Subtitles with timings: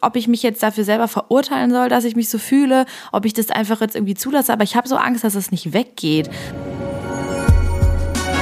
[0.00, 3.32] ob ich mich jetzt dafür selber verurteilen soll, dass ich mich so fühle, ob ich
[3.32, 4.52] das einfach jetzt irgendwie zulasse.
[4.52, 6.30] Aber ich habe so Angst, dass es nicht weggeht.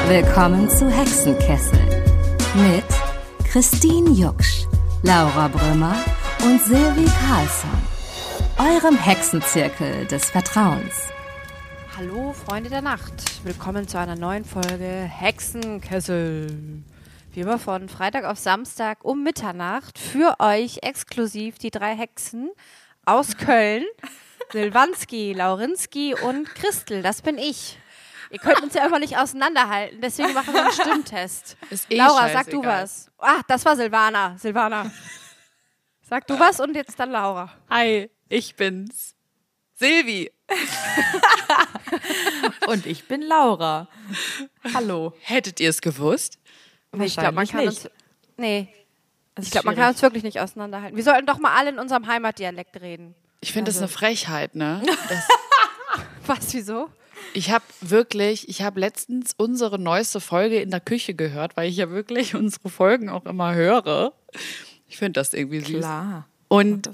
[0.08, 1.78] Willkommen zu Hexenkessel
[2.56, 2.84] mit
[3.48, 4.66] Christine Jucksch,
[5.02, 5.94] Laura Brümmer
[6.44, 7.70] und Silvi Carlsson,
[8.58, 11.10] eurem Hexenzirkel des Vertrauens.
[11.96, 16.46] Hallo Freunde der Nacht, willkommen zu einer neuen Folge Hexenkessel.
[17.32, 22.50] Wie immer von Freitag auf Samstag um Mitternacht für euch exklusiv die drei Hexen
[23.04, 23.84] aus Köln.
[24.52, 27.78] Silvanski, Laurinski und Christel, das bin ich.
[28.32, 31.56] Ihr könnt uns ja immer nicht auseinanderhalten, deswegen machen wir einen Stimmtest.
[31.88, 33.08] Eh Laura, sag du was.
[33.18, 34.36] Ah, das war Silvana.
[34.36, 34.90] Silvana.
[36.02, 37.52] Sag du was und jetzt dann Laura.
[37.70, 39.14] Hi, ich bin's.
[39.74, 40.32] Silvi.
[42.66, 43.88] Und ich bin Laura.
[44.74, 45.14] Hallo.
[45.20, 46.38] Hättet ihr es gewusst?
[46.98, 47.84] Ich glaube, man kann nicht.
[47.84, 47.90] uns.
[48.36, 48.68] Nee,
[49.34, 50.96] Das ich glaube, man kann uns wirklich nicht auseinanderhalten.
[50.96, 53.14] Wir sollten doch mal alle in unserem Heimatdialekt reden.
[53.40, 54.82] Ich finde Also- das eine Frechheit, ne?
[55.08, 55.28] Das,
[56.26, 56.88] Was, wieso?
[57.34, 61.76] ich habe wirklich, ich habe letztens unsere neueste Folge in der Küche gehört, weil ich
[61.76, 64.12] ja wirklich unsere Folgen auch immer höre.
[64.88, 65.78] Ich finde das irgendwie süß.
[65.80, 66.26] Klar.
[66.48, 66.90] Und,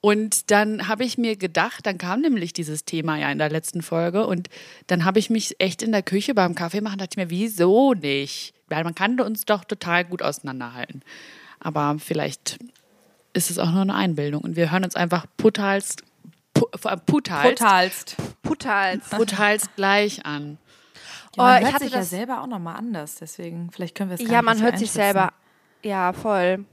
[0.00, 3.82] und dann habe ich mir gedacht, dann kam nämlich dieses Thema ja in der letzten
[3.82, 4.48] Folge und
[4.86, 7.94] dann habe ich mich echt in der Küche beim Kaffee machen, dachte ich mir, wieso
[7.94, 8.54] nicht?
[8.68, 11.02] Weil man kann uns doch total gut auseinanderhalten.
[11.60, 12.58] Aber vielleicht
[13.32, 16.02] ist es auch nur eine Einbildung und wir hören uns einfach putalst,
[16.54, 16.66] pu,
[17.06, 18.16] putalst, Brutalst.
[18.42, 19.08] Puttals.
[19.10, 20.58] putalst gleich an.
[21.36, 23.94] Ja, man Oh, ich hört hatte sich ja das- selber auch nochmal anders, deswegen vielleicht
[23.94, 25.32] können wir es gar Ja, man hört sich selber.
[25.82, 26.64] Ja, voll.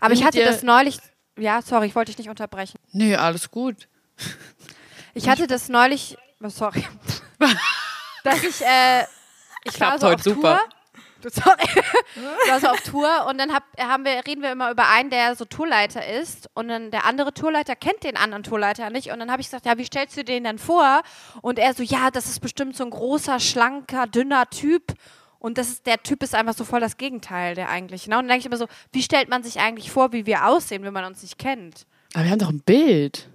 [0.00, 0.98] Aber ich hatte das neulich.
[1.38, 2.78] Ja, sorry, ich wollte dich nicht unterbrechen.
[2.92, 3.88] Nee, alles gut.
[5.14, 6.16] Ich hatte das neulich.
[6.42, 6.82] Oh, sorry.
[8.24, 8.62] Dass ich.
[8.62, 9.02] Äh,
[9.64, 10.56] ich war Klappt so heute auf super.
[10.58, 10.68] Tour.
[11.30, 11.56] Sorry.
[12.48, 15.34] War so auf Tour und dann hab, haben wir, reden wir immer über einen, der
[15.36, 19.30] so Tourleiter ist und dann der andere Tourleiter kennt den anderen Tourleiter nicht und dann
[19.30, 21.02] habe ich gesagt, ja, wie stellst du den denn vor?
[21.40, 24.94] Und er so, ja, das ist bestimmt so ein großer, schlanker, dünner Typ
[25.38, 28.06] und das ist, der Typ ist einfach so voll das Gegenteil der eigentlich.
[28.06, 28.16] Ne?
[28.16, 30.84] Und dann denke ich immer so, wie stellt man sich eigentlich vor, wie wir aussehen,
[30.84, 31.86] wenn man uns nicht kennt?
[32.14, 33.28] Aber wir haben doch ein Bild.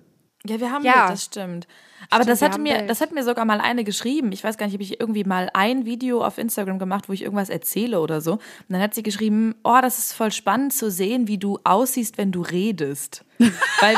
[0.45, 0.95] Ja, wir haben Ja.
[0.95, 1.07] ja.
[1.09, 1.67] das stimmt.
[2.09, 4.31] Aber das wir hat haben mir, das hat mir sogar mal eine geschrieben.
[4.31, 7.21] Ich weiß gar nicht, habe ich irgendwie mal ein Video auf Instagram gemacht, wo ich
[7.23, 8.33] irgendwas erzähle oder so.
[8.33, 12.17] Und dann hat sie geschrieben, oh, das ist voll spannend zu sehen, wie du aussiehst,
[12.17, 13.25] wenn du redest.
[13.39, 13.95] weil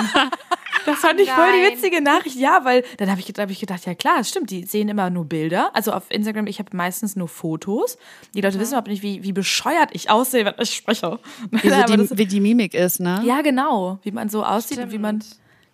[0.85, 1.73] das fand ich voll die Nein.
[1.73, 2.35] witzige Nachricht.
[2.37, 4.49] Ja, weil dann habe ich, hab ich gedacht, ja klar, das stimmt.
[4.49, 5.69] Die sehen immer nur Bilder.
[5.75, 7.97] Also auf Instagram, ich habe meistens nur Fotos.
[8.33, 11.19] Die Leute wissen überhaupt nicht, wie, wie bescheuert ich aussehe, wenn ich spreche.
[11.51, 13.21] Wie, so Aber das- die, wie die Mimik ist, ne?
[13.25, 13.99] ja, genau.
[14.03, 15.23] Wie man so aussieht und wie man.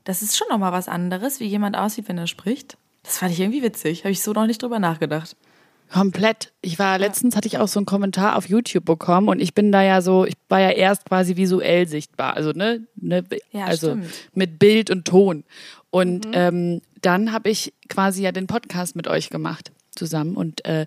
[0.05, 2.77] Das ist schon nochmal was anderes, wie jemand aussieht, wenn er spricht.
[3.03, 4.03] Das fand ich irgendwie witzig.
[4.03, 5.35] Habe ich so noch nicht drüber nachgedacht.
[5.91, 6.51] Komplett.
[6.61, 9.71] Ich war letztens, hatte ich auch so einen Kommentar auf YouTube bekommen und ich bin
[9.71, 13.89] da ja so, ich war ja erst quasi visuell sichtbar, also ne, ne Ja, also
[13.89, 14.07] stimmt.
[14.33, 15.43] mit Bild und Ton.
[15.91, 20.85] Und ähm, dann habe ich quasi ja den Podcast mit euch gemacht zusammen und äh,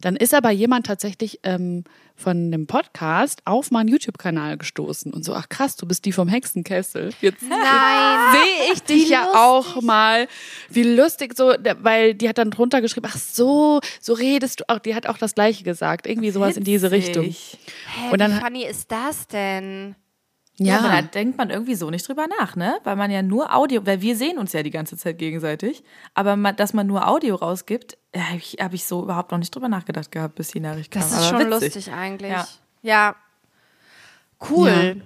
[0.00, 1.84] dann ist aber jemand tatsächlich ähm,
[2.16, 6.28] von dem Podcast auf meinen YouTube-Kanal gestoßen und so, ach krass, du bist die vom
[6.28, 7.10] Hexenkessel.
[7.20, 7.58] Jetzt Nein.
[8.32, 10.28] sehe ich dich ja auch mal.
[10.68, 14.78] Wie lustig so, weil die hat dann drunter geschrieben, ach so, so redest du auch.
[14.78, 17.24] Die hat auch das Gleiche gesagt, irgendwie sowas in diese Richtung.
[17.26, 17.58] Witzig.
[17.86, 19.94] Hä, Und dann- wie funny ist das denn?
[20.62, 22.78] Ja, aber da denkt man irgendwie so nicht drüber nach, ne?
[22.84, 25.82] Weil man ja nur Audio, weil wir sehen uns ja die ganze Zeit gegenseitig,
[26.12, 29.38] aber man, dass man nur Audio rausgibt, ja, habe ich, hab ich so überhaupt noch
[29.38, 31.00] nicht drüber nachgedacht gehabt, bis die Nachricht kam.
[31.00, 31.74] Das ist aber schon witzig.
[31.74, 32.30] lustig eigentlich.
[32.30, 32.46] Ja.
[32.82, 33.16] Ja.
[34.50, 35.02] Cool.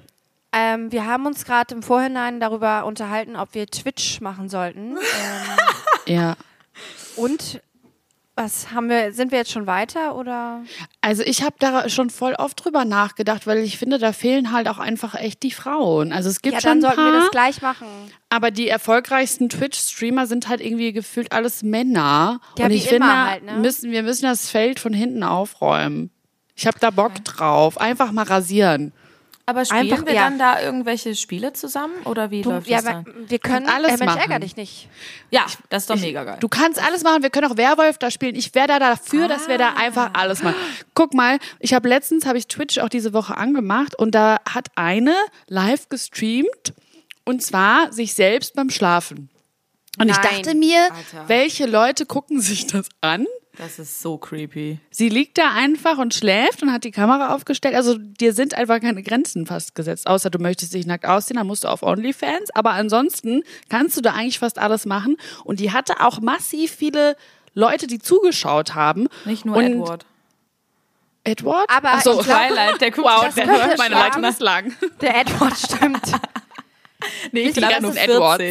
[0.53, 0.75] Ja.
[0.75, 4.97] Ähm, wir haben uns gerade im Vorhinein darüber unterhalten, ob wir Twitch machen sollten.
[4.97, 5.57] ähm,
[6.07, 6.37] ja.
[7.15, 7.61] und
[8.37, 10.63] was haben wir, sind wir jetzt schon weiter oder?
[11.01, 14.69] Also ich habe da schon voll oft drüber nachgedacht, weil ich finde, da fehlen halt
[14.69, 16.13] auch einfach echt die Frauen.
[16.13, 17.87] Also es gibt Ja, schon dann sollten wir das gleich machen.
[18.31, 22.41] aber die erfolgreichsten Twitch-Streamer sind halt irgendwie gefühlt alles Männer.
[22.59, 23.53] Ja, Und wie ich finde, immer halt, ne?
[23.59, 26.11] müssen, wir müssen das Feld von hinten aufräumen.
[26.57, 27.81] Ich habe da Bock drauf.
[27.81, 28.93] Einfach mal rasieren.
[29.47, 30.23] Aber spielen Einfach- wir ja.
[30.25, 32.95] dann da irgendwelche Spiele zusammen oder wie Du, läuft ja, das dann?
[33.07, 34.21] aber wir können alles äh, Mensch, machen.
[34.21, 34.89] ärger dich nicht.
[35.31, 36.39] Ja, das ist doch mega geil.
[36.41, 37.23] Du kannst alles machen.
[37.23, 38.37] Wir können auch Werwolf da spielen.
[38.37, 40.57] Ich wäre da dafür, dass wir da einfach alles machen.
[40.95, 44.69] Guck mal, ich habe letztens habe ich Twitch auch diese Woche angemacht und da hat
[44.77, 45.15] eine
[45.49, 46.73] live gestreamt
[47.27, 49.29] und zwar sich selbst beim Schlafen.
[49.99, 50.27] Und ich Nein.
[50.43, 51.29] dachte mir, Alter.
[51.29, 53.27] welche Leute gucken sich das an?
[53.57, 54.79] Das ist so creepy.
[54.91, 57.75] Sie liegt da einfach und schläft und hat die Kamera aufgestellt.
[57.77, 60.07] Also dir sind einfach keine Grenzen fast gesetzt.
[60.09, 62.51] Außer du möchtest dich nackt ausziehen, dann musst du auf OnlyFans.
[62.55, 65.17] Aber ansonsten kannst du da eigentlich fast alles machen.
[65.45, 67.17] Und die hatte auch massiv viele
[67.55, 69.07] Leute, die zugeschaut haben.
[69.25, 70.07] Nicht nur und Edward.
[71.23, 71.65] Edward?
[71.69, 73.95] Aber Ach so, ich glaub- Twilight, der guckt Wow, der hört meine.
[73.95, 74.75] Leitung ist lang.
[75.01, 76.03] Der Edward stimmt.
[77.33, 78.45] nee, Ich glaube, ganzen so Edwards.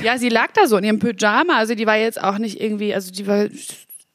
[0.00, 0.04] 14.
[0.06, 2.94] Ja, sie lag da so in ihrem Pyjama, also die war jetzt auch nicht irgendwie,
[2.94, 3.46] also die war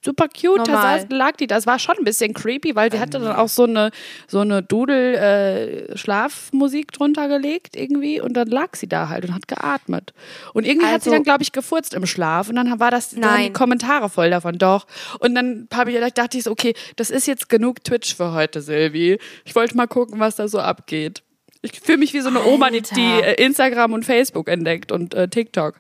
[0.03, 0.99] super cute, da Normal.
[1.01, 3.63] saß, lag die, das war schon ein bisschen creepy, weil sie hatte dann auch so
[3.63, 3.89] eine,
[4.27, 10.13] so eine Dudel-Schlafmusik drunter gelegt irgendwie und dann lag sie da halt und hat geatmet.
[10.53, 13.15] Und irgendwie hat sie Also- dann, glaube ich, gefurzt im Schlaf und dann war das,
[13.15, 13.51] dann die.
[13.53, 14.85] Kommentare voll davon, doch.
[15.19, 18.61] Und dann hab ich, dachte ich so, okay, das ist jetzt genug Twitch für heute,
[18.61, 19.17] Silvi.
[19.43, 21.23] Ich wollte mal gucken, was da so abgeht.
[21.65, 25.13] Ich fühle mich wie so eine Oma, die, die äh, Instagram und Facebook entdeckt und
[25.13, 25.79] äh, TikTok.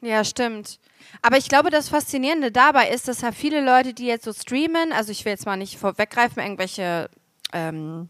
[0.00, 0.78] Ja, stimmt.
[1.22, 4.92] Aber ich glaube, das Faszinierende dabei ist, dass ja viele Leute, die jetzt so streamen,
[4.92, 7.08] also ich will jetzt mal nicht vorweggreifen, irgendwelche
[7.52, 8.08] ähm,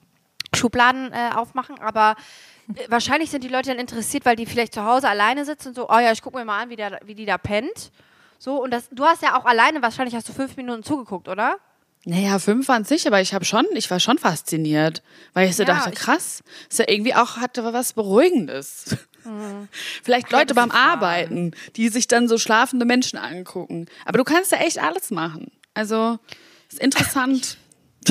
[0.55, 2.17] Schubladen äh, aufmachen, aber
[2.75, 5.75] äh, wahrscheinlich sind die Leute dann interessiert, weil die vielleicht zu Hause alleine sitzen und
[5.75, 7.93] so, oh ja, ich gucke mir mal an, wie, der, wie die da pennt.
[8.39, 11.59] So, und das, du hast ja auch alleine, wahrscheinlich hast du fünf Minuten zugeguckt, oder?
[12.09, 15.03] Naja, fünf waren es nicht, aber ich habe schon, ich war schon fasziniert,
[15.35, 18.97] weil ich so Ja, dachte, krass, ist ja irgendwie auch hatte was Beruhigendes.
[19.25, 19.69] Mhm.
[20.03, 20.71] Vielleicht Leute beim.
[20.71, 23.89] Arbeiten, die sich dann so schlafende Menschen angucken.
[24.07, 25.51] Aber du kannst ja echt alles machen.
[25.75, 26.19] Also
[26.71, 27.59] ist interessant.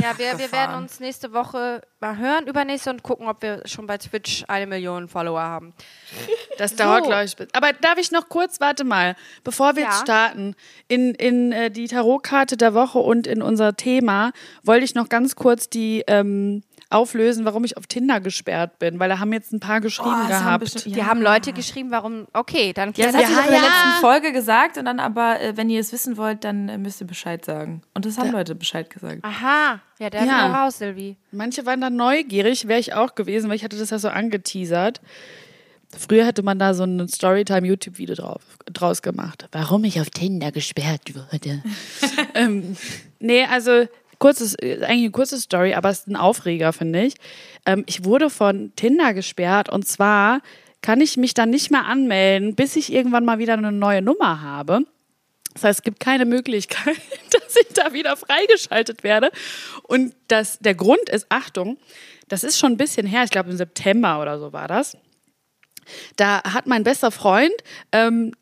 [0.01, 3.88] Ja, wir, wir werden uns nächste Woche mal hören, übernächste und gucken, ob wir schon
[3.88, 5.73] bei Twitch eine Million Follower haben.
[6.57, 7.35] Das dauert, glaube ich.
[7.53, 10.03] Aber darf ich noch kurz, warte mal, bevor wir jetzt Ja.
[10.05, 10.55] starten,
[10.88, 14.31] in, in äh, die Tarotkarte der Woche und in unser Thema,
[14.63, 19.10] wollte ich noch ganz kurz die ähm, auflösen, warum ich auf Tinder gesperrt bin, weil
[19.10, 20.63] da haben jetzt ein paar geschrieben Oh, das haben gehabt.
[20.74, 23.45] bestimmt- Die haben Leute geschrieben, warum, okay, dann Ja, das klärt hat sie das doch
[23.45, 23.68] in der ja.
[23.68, 27.01] letzten Folge gesagt und dann aber, äh, wenn ihr es wissen wollt, dann äh, müsst
[27.01, 27.81] ihr Bescheid sagen.
[27.94, 29.19] Und das haben Leute Bescheid gesagt.
[29.24, 30.45] Aha, ja, der Ja.
[30.48, 31.18] ist auch raus, Silvi.
[31.31, 35.01] Manche waren da neugierig, wäre ich auch gewesen, weil ich hatte das ja so angeteasert.
[35.98, 39.48] Früher hätte man da so ein Storytime-YouTube-Video drauf, draus gemacht.
[39.54, 41.63] Warum ich auf Tinder gesperrt wurde.
[42.33, 42.75] ähm,
[43.19, 43.88] nee, also
[44.19, 47.16] kurzes, äh, eigentlich eine kurze Story, aber es ist ein Aufreger, finde ich.
[47.66, 50.42] Ähm, ich wurde von Tinder gesperrt und zwar
[50.81, 54.42] kann ich mich dann nicht mehr anmelden, bis ich irgendwann mal wieder eine neue Nummer
[54.42, 54.81] habe.
[55.54, 56.98] Das heißt, es gibt keine Möglichkeit,
[57.31, 59.31] dass ich da wieder freigeschaltet werde.
[59.84, 61.78] Und das, der Grund ist, Achtung,
[62.28, 64.98] das ist schon ein bisschen her, ich glaube im September oder so war das.
[66.16, 67.54] Da hat mein bester Freund
[67.92, 68.34] ähm,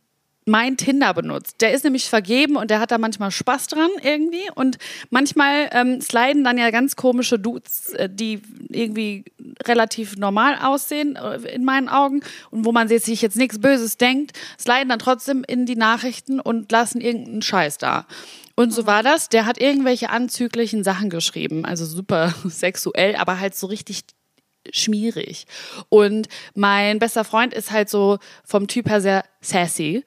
[0.45, 1.61] mein Tinder benutzt.
[1.61, 4.49] Der ist nämlich vergeben und der hat da manchmal Spaß dran irgendwie.
[4.53, 4.77] Und
[5.09, 9.25] manchmal ähm, sliden dann ja ganz komische Dudes, äh, die irgendwie
[9.63, 12.21] relativ normal aussehen äh, in meinen Augen
[12.51, 16.71] und wo man sich jetzt nichts Böses denkt, sliden dann trotzdem in die Nachrichten und
[16.71, 18.05] lassen irgendeinen Scheiß da.
[18.55, 19.29] Und so war das.
[19.29, 24.03] Der hat irgendwelche anzüglichen Sachen geschrieben, also super sexuell, aber halt so richtig
[24.71, 25.45] schmierig.
[25.89, 30.03] Und mein bester Freund ist halt so vom Typ her sehr sassy.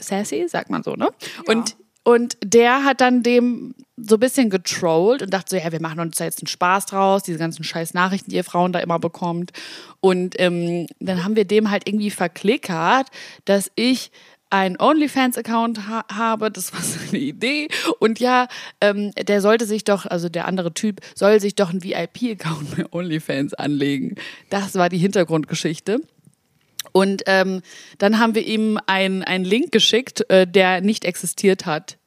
[0.00, 1.08] Sassy, sagt man so, ne?
[1.46, 5.80] Und, und der hat dann dem so ein bisschen getrollt und dachte so, ja, wir
[5.80, 8.78] machen uns da jetzt einen Spaß draus, diese ganzen scheiß Nachrichten, die ihr Frauen da
[8.78, 9.52] immer bekommt.
[10.00, 13.08] Und ähm, dann haben wir dem halt irgendwie verklickert,
[13.44, 14.10] dass ich
[14.50, 17.68] einen OnlyFans-Account ha habe, das war seine Idee.
[17.98, 18.48] Und ja,
[18.80, 22.84] ähm, der sollte sich doch, also der andere Typ, soll sich doch einen VIP-Account bei
[22.90, 24.16] OnlyFans anlegen.
[24.50, 26.00] Das war die Hintergrundgeschichte.
[26.92, 27.62] Und ähm,
[27.98, 31.98] dann haben wir ihm einen Link geschickt, äh, der nicht existiert hat.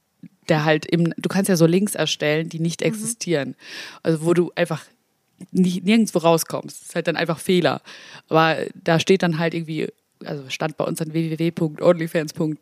[0.49, 3.55] Der halt im, du kannst ja so Links erstellen, die nicht existieren.
[4.03, 4.85] Also wo du einfach
[5.51, 6.81] nicht, nirgendwo rauskommst.
[6.81, 7.81] Das ist halt dann einfach Fehler.
[8.29, 9.87] Aber da steht dann halt irgendwie,
[10.23, 12.57] also stand bei uns dann www.onlyfans.de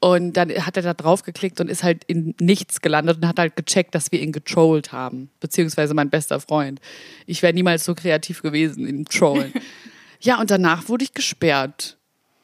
[0.00, 3.38] und dann hat er da drauf geklickt und ist halt in nichts gelandet und hat
[3.38, 5.28] halt gecheckt, dass wir ihn getrollt haben.
[5.40, 6.80] Beziehungsweise mein bester Freund.
[7.26, 9.52] Ich wäre niemals so kreativ gewesen im Trollen.
[10.22, 11.98] ja, und danach wurde ich gesperrt.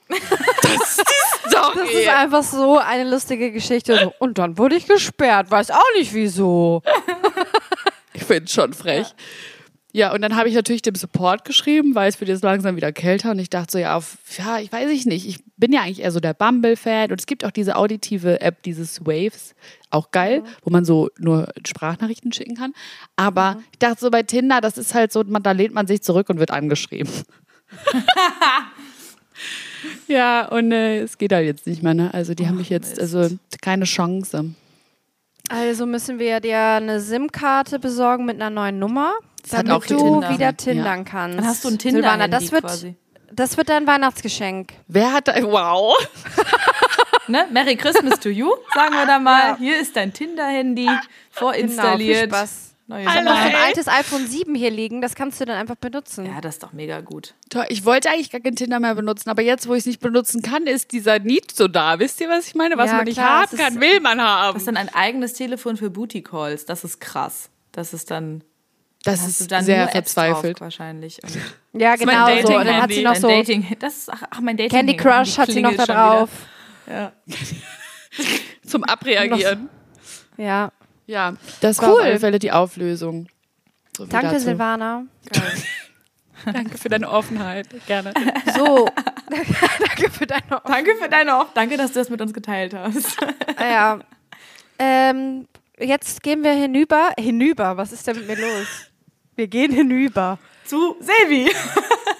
[0.62, 1.76] Das ist die Story.
[1.76, 4.12] Das ist einfach so eine lustige Geschichte.
[4.18, 6.82] Und dann wurde ich gesperrt, weiß auch nicht wieso.
[8.14, 9.14] Ich finde schon frech.
[9.92, 12.92] Ja, und dann habe ich natürlich dem Support geschrieben, weil es wird jetzt langsam wieder
[12.92, 15.26] kälter und ich dachte so, ja, auf, ja, ich weiß ich nicht.
[15.26, 18.62] Ich bin ja eigentlich eher so der Bumble-Fan und es gibt auch diese auditive App,
[18.64, 19.54] dieses Waves,
[19.90, 22.74] auch geil, wo man so nur Sprachnachrichten schicken kann.
[23.16, 26.02] Aber ich dachte so bei Tinder, das ist halt so, man, da lehnt man sich
[26.02, 27.10] zurück und wird angeschrieben.
[30.08, 32.12] ja, und äh, es geht halt jetzt nicht mehr, ne?
[32.12, 33.16] Also die haben mich jetzt, Mist.
[33.16, 34.50] also keine Chance.
[35.50, 39.96] Also müssen wir dir eine SIM-Karte besorgen mit einer neuen Nummer, Das damit auch du
[39.96, 40.30] Tinder.
[40.30, 40.52] wieder Ja.
[40.52, 41.38] tindern kannst.
[41.38, 42.94] Dann hast du ein Silvana, Tinder-Handy das wird, quasi.
[43.32, 44.72] das wird dein Weihnachtsgeschenk.
[44.88, 45.94] Wer hat da, wow.
[47.28, 47.46] Ne?
[47.52, 49.58] Merry Christmas to you, sagen wir da mal.
[49.58, 50.98] Hier ist dein Tinder-Handy Genau,
[51.30, 52.20] vorinstalliert.
[52.20, 52.67] viel Spaß.
[52.90, 55.74] Neue Ich habe noch ein altes iPhone 7 hier liegen, das kannst du dann einfach
[55.76, 56.24] benutzen.
[56.24, 57.34] Ja, das ist doch mega gut.
[57.50, 60.00] Toll, ich wollte eigentlich gar kein Tinder mehr benutzen, aber jetzt, wo ich es nicht
[60.00, 61.98] benutzen kann, ist dieser Need so da.
[61.98, 62.78] Wisst ihr, was ich meine?
[62.78, 64.54] Was Ja, man nicht klar, haben kann, ist- will man haben.
[64.54, 66.64] Das ist dann ein eigenes Telefon für Booty Calls.
[66.64, 67.50] Das ist krass.
[67.72, 68.42] Das ist dann.
[69.04, 70.56] Das Hast du ist dann sehr verzweifelt.
[70.56, 71.20] drauf wahrscheinlich.
[71.22, 71.32] Und
[71.80, 72.56] Ja, ist mein genau so.
[72.58, 75.36] Und dann hat sie noch so Dating, das ist, ach, ach, mein Dating Candy Crush
[75.38, 76.30] hat sie noch da drauf.
[78.66, 79.68] Zum Abreagieren.
[80.36, 80.72] Ja.
[81.08, 82.02] Ja, das war auf Cool.
[82.02, 83.26] alle Fälle die Auflösung.
[83.96, 84.44] So Danke, dazu.
[84.44, 85.04] Silvana.
[86.44, 87.66] Danke für deine Offenheit.
[87.86, 88.12] Gerne.
[88.56, 88.88] So.
[89.28, 93.16] Danke für deine Danke für deine Auf Danke, dass du das mit uns geteilt hast.
[93.56, 93.98] Ah, Ja.
[94.78, 95.48] Ähm,
[95.80, 97.10] jetzt gehen wir hinüber.
[97.18, 98.66] Hinüber, was ist denn mit mir los?
[99.34, 100.38] Wir gehen hinüber.
[100.66, 101.50] Zu Silvi.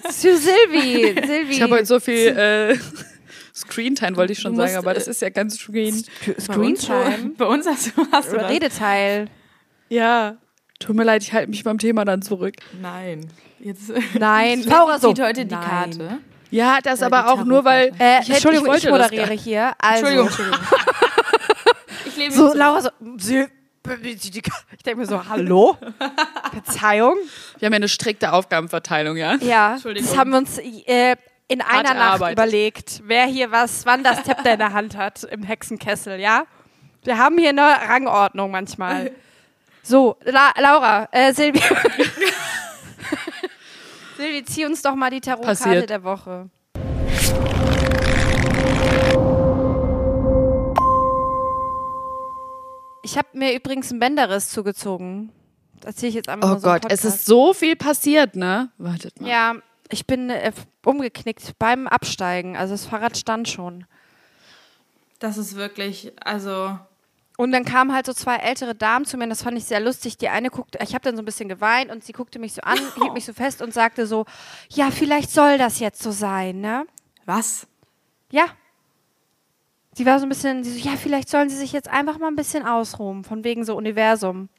[0.09, 1.15] Zu Silvi.
[1.27, 1.51] Silvi.
[1.51, 2.77] Ich habe heute so viel äh,
[3.59, 6.03] Screentime, wollte ich schon Du sagen, musst, aber äh, das ist ja ganz screen.
[6.39, 7.31] Screentime.
[7.37, 8.51] Bei uns hast du, hast du Oder das.
[8.51, 9.27] Redeteil.
[9.89, 10.37] Ja.
[10.79, 12.55] Tut mir leid, ich halte mich beim Thema dann zurück.
[12.81, 13.27] Nein.
[13.59, 14.63] Jetzt Nein.
[14.65, 15.09] Laura so.
[15.13, 15.63] zieht heute die Nein.
[15.67, 16.19] Karte.
[16.51, 17.87] Ja, das Ja, aber die auch nur, weil.
[17.99, 19.73] Äh, ich hätte- Entschuldigung, ich ich, moderiere hier.
[19.77, 20.59] Also, Entschuldigung, Entschuldigung.
[22.05, 22.89] Ich lebe So, so, Laura so,
[23.21, 25.77] ich denke mir so, hallo?
[26.51, 27.15] Verzeihung?
[27.59, 29.35] Wir haben ja eine strikte Aufgabenverteilung, ja?
[29.35, 30.07] Ja, Entschuldigung.
[30.09, 31.15] das haben wir uns äh,
[31.49, 32.37] in einer Nacht erarbeitet.
[32.37, 36.45] überlegt, wer hier was, wann das Zepter in der Hand hat im Hexenkessel, ja?
[37.03, 39.11] Wir haben hier eine Rangordnung manchmal.
[39.81, 41.59] So, La Laura, äh, Silvi.
[44.17, 45.89] Silvi, zieh uns doch mal die Tarotkarte Passiert.
[45.89, 46.49] der Woche.
[53.01, 55.31] Ich habe mir übrigens einen Bänderriss zugezogen.
[55.79, 58.35] Das erzähle ich jetzt einfach Oh mal so im Gott, es ist so viel passiert,
[58.35, 58.69] ne?
[58.77, 59.29] Wartet mal.
[59.29, 59.55] Ja,
[59.89, 60.51] ich bin äh,
[60.85, 62.55] umgeknickt beim Absteigen.
[62.55, 63.85] Also das Fahrrad stand schon.
[65.19, 66.77] Das ist wirklich, also.
[67.37, 69.79] Und dann kamen halt so zwei ältere Damen zu mir und das fand ich sehr
[69.79, 70.17] lustig.
[70.17, 72.61] Die eine guckte, ich habe dann so ein bisschen geweint und sie guckte mich so
[72.61, 74.25] an, hielt mich so fest und sagte so,
[74.69, 76.85] ja, vielleicht soll das jetzt so sein, ne?
[77.25, 77.67] Was?
[78.31, 78.45] Ja.
[79.93, 82.27] Sie war so ein bisschen, sie so, ja, vielleicht sollen sie sich jetzt einfach mal
[82.27, 84.49] ein bisschen ausruhen, von wegen so Universum.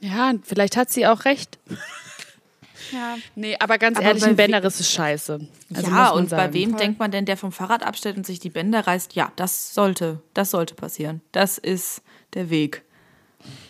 [0.00, 1.58] Ja, vielleicht hat sie auch recht.
[2.92, 3.16] Ja.
[3.34, 5.40] Nee, aber ganz Aber ehrlich, bei ein Bänderriss ist scheiße.
[5.74, 6.54] Also ja, und bei sagen.
[6.54, 9.14] wem denkt man denn, der vom Fahrrad abstellt und sich die Bänder reißt?
[9.14, 11.20] Ja, das sollte, das sollte passieren.
[11.32, 12.02] Das ist
[12.34, 12.82] der Weg.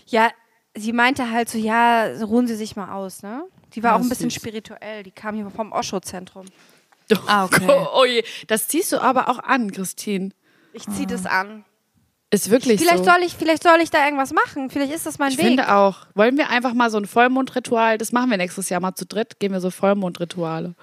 [0.07, 0.31] Ja,
[0.75, 3.45] sie meinte halt so, ja, ruhen Sie sich mal aus, ne?
[3.75, 4.41] Die war Ja, auch ein bisschen süß.
[4.41, 5.03] spirituell.
[5.03, 6.47] Die kam hier vom Osho-Zentrum.
[7.27, 7.67] Ah, okay.
[7.69, 10.31] Oh, oh je, das ziehst du aber auch an, Christine.
[10.73, 11.65] Ich zieh das an.
[12.33, 13.05] Ist wirklich Vielleicht so.
[13.11, 14.71] soll ich, vielleicht soll ich da irgendwas machen.
[14.71, 15.47] Vielleicht ist das mein ich Weg.
[15.47, 16.07] finde auch.
[16.15, 19.41] Wollen wir einfach mal so ein Vollmondritual, das machen wir nächstes Jahr mal zu dritt,
[19.41, 20.75] gehen wir so Vollmondrituale.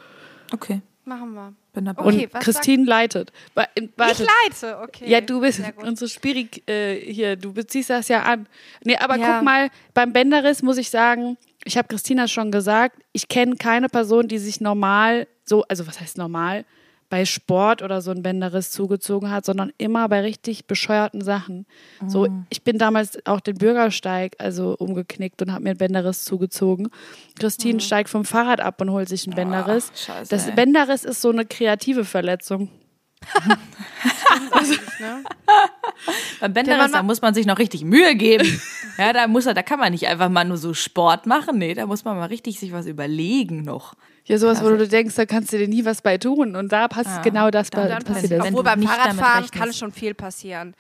[0.54, 1.54] Okay, Machen wir.
[1.72, 2.04] bin dabei.
[2.04, 3.32] Okay, Und Christine leitet.
[3.54, 5.10] Wa- in- Ich leite, okay.
[5.10, 8.48] Ja, du bist unsere Spirik äh, hier, du beziehst das ja an.
[8.84, 9.36] Nee, aber Ja.
[9.38, 13.88] guck mal, beim Bänderriss muss ich sagen, ich habe Christina schon gesagt, ich kenne keine
[13.88, 16.66] Person, die sich normal, so, also was heißt normal,
[17.10, 21.66] bei Sport oder so einen Bänderriss zugezogen hat, sondern immer bei richtig bescheuerten Sachen.
[22.06, 22.46] So, Mhm.
[22.50, 26.90] ich bin damals auch den Bürgersteig also umgeknickt und habe mir einen Bänderriss zugezogen.
[27.40, 27.80] Christine Mhm.
[27.80, 29.92] steigt vom Fahrrad ab und holt sich einen Bänderriss.
[29.96, 30.54] scheiße, das.
[30.56, 32.70] Bänderriss ist so eine kreative Verletzung.
[35.00, 35.24] Ne?
[36.40, 38.62] Beim Bänderriss, da muss man sich noch richtig Mühe geben.
[38.98, 41.58] ja, da muss er, da kann man nicht einfach mal nur so Sport machen.
[41.58, 43.94] Nee, da muss man mal richtig sich was überlegen noch.
[44.26, 46.56] Ja, sowas, wo du denkst, da kannst du dir nie was bei tun.
[46.56, 48.32] Und da passiert genau das dann- bei, dann passiert.
[48.32, 50.76] wenn Obwohl beim Fahrradfahren kann schon viel passieren.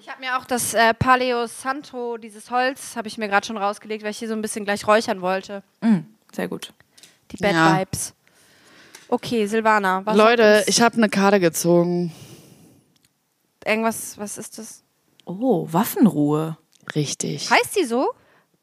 [0.00, 3.58] Ich habe mir auch das äh, Paleo Santo, dieses Holz, habe ich mir gerade schon
[3.58, 5.62] rausgelegt, weil ich hier so ein bisschen gleich räuchern wollte.
[5.82, 6.72] Mhm, sehr gut.
[7.32, 7.78] Die Bad Ja.
[7.78, 8.14] Vibes.
[9.12, 12.12] Okay, Silvana, was Leute, ich habe eine Karte gezogen.
[13.66, 14.84] irgendwas, was ist das?
[15.24, 16.56] Oh, Waffenruhe.
[16.94, 17.50] Richtig.
[17.50, 18.08] Heißt die so?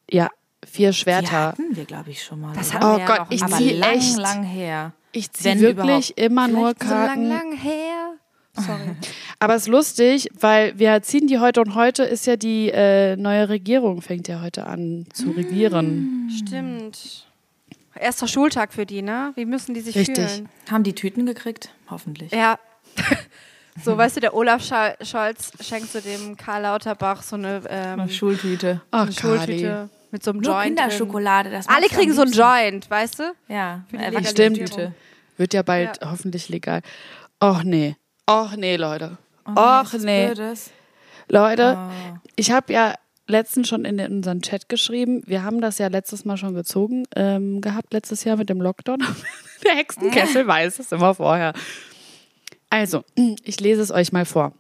[0.10, 0.30] Ja,
[0.66, 1.32] vier Die Schwerter.
[1.50, 2.54] hatten wir, glaube ich, schon mal.
[2.56, 2.76] Das oder?
[2.76, 3.80] hatten Oh wir ja Gott, ich im Aber zieh Video.
[3.80, 4.94] lang, echt- lang her.
[5.12, 6.20] Ich ziehe Wenn wirklich überhaupt.
[6.20, 7.30] immer nur Vielleicht so lang, Karten.
[7.30, 8.14] lang her.
[8.54, 8.96] Sorry.
[9.40, 13.16] Aber es ist lustig, weil wir ziehen die heute und heute ist ja die äh,
[13.16, 16.30] neue Regierung, fängt ja heute an zu regieren.
[16.36, 17.27] Stimmt.
[18.00, 19.32] Erster Schultag für die, ne?
[19.36, 20.16] Wie müssen die sich Richtig.
[20.30, 20.50] fühlen?
[20.72, 21.70] Haben die Tüten gekriegt?
[21.90, 22.32] Hoffentlich.
[22.32, 22.58] Ja.
[23.84, 28.00] so, weißt du, der Olaf Schal- Scholz schenkt so dem Karl Lauterbach so eine, ähm,
[28.02, 28.82] Eine Schultüte.
[28.92, 30.78] Ach, eine Schultüte mit so einem Nur Joint.
[30.78, 31.50] Kinderschokolade.
[31.52, 32.32] Das Alle kriegen so ein.
[32.32, 33.24] Joint, weißt du?
[33.48, 34.56] Ja, die eine Legalisierung.
[34.56, 34.94] Erwachsenentüte.
[35.38, 36.82] Wird ja bald hoffentlich legal.
[37.44, 37.96] Och nee.
[38.30, 39.18] Och nee, Leute.
[39.46, 40.26] Och Was nee.
[40.34, 40.72] Blödes.
[41.30, 41.92] Leute, Ah.
[42.36, 42.96] ich habe ja
[43.28, 47.62] letztens schon in unseren Chat geschrieben, wir haben das ja letztes Mal schon gezogen ähm,
[47.62, 49.00] gehabt, letztes Jahr mit dem Lockdown.
[49.66, 51.54] Der Hexenkessel weiß es immer vorher.
[52.70, 53.04] Also,
[53.44, 54.54] ich lese es euch mal vor.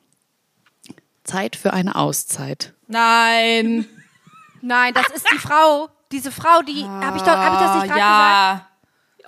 [1.23, 2.73] Zeit für eine Auszeit.
[2.87, 3.85] Nein.
[4.61, 5.89] Nein, das ist die Frau.
[6.11, 6.83] Diese Frau, die.
[6.85, 7.99] Habe ich, doch- hab ich das nicht gerade gesagt?
[7.99, 8.67] ja.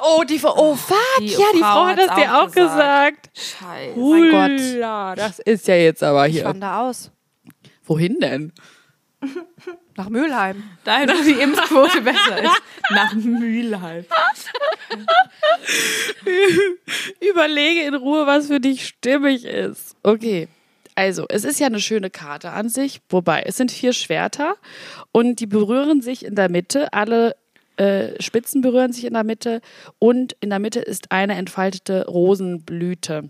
[0.01, 2.51] Oh, die Frau, oh fuck, Die ja, die Frau Frau hat das dir auch auch
[2.51, 3.29] gesagt.
[3.38, 4.00] Scheiße.
[4.00, 4.62] mein Gott.
[4.75, 6.46] Hula, das ist ja jetzt aber Ich hier.
[6.46, 7.12] wandere aus.
[7.84, 8.53] Wohin denn?
[9.95, 10.63] Nach Mülheim.
[10.85, 12.61] Dahin, wo die Impfquote besser ist.
[12.91, 14.05] Nach Mülheim.
[17.19, 19.95] Überlege in Ruhe, was für dich stimmig ist.
[20.03, 20.47] Okay.
[20.95, 24.55] Also, es ist ja eine schöne Karte an sich, wobei es sind vier Schwerter
[25.11, 26.91] und die berühren sich in der Mitte.
[26.91, 27.35] Alle
[27.77, 29.61] äh, Spitzen berühren sich in der Mitte
[29.97, 33.29] und in der Mitte ist eine entfaltete Rosenblüte.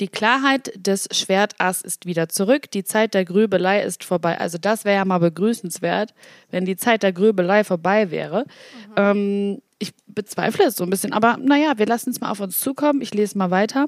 [0.00, 2.70] Die Klarheit des Schwertass ist wieder zurück.
[2.70, 4.40] Die Zeit der Grübelei ist vorbei.
[4.40, 6.14] Also das wäre ja mal begrüßenswert,
[6.50, 8.46] wenn die Zeit der Grübelei vorbei wäre.
[8.88, 8.94] Mhm.
[8.96, 12.60] Ähm, ich bezweifle es so ein bisschen, aber naja, wir lassen es mal auf uns
[12.60, 13.00] zukommen.
[13.00, 13.86] Ich lese mal weiter.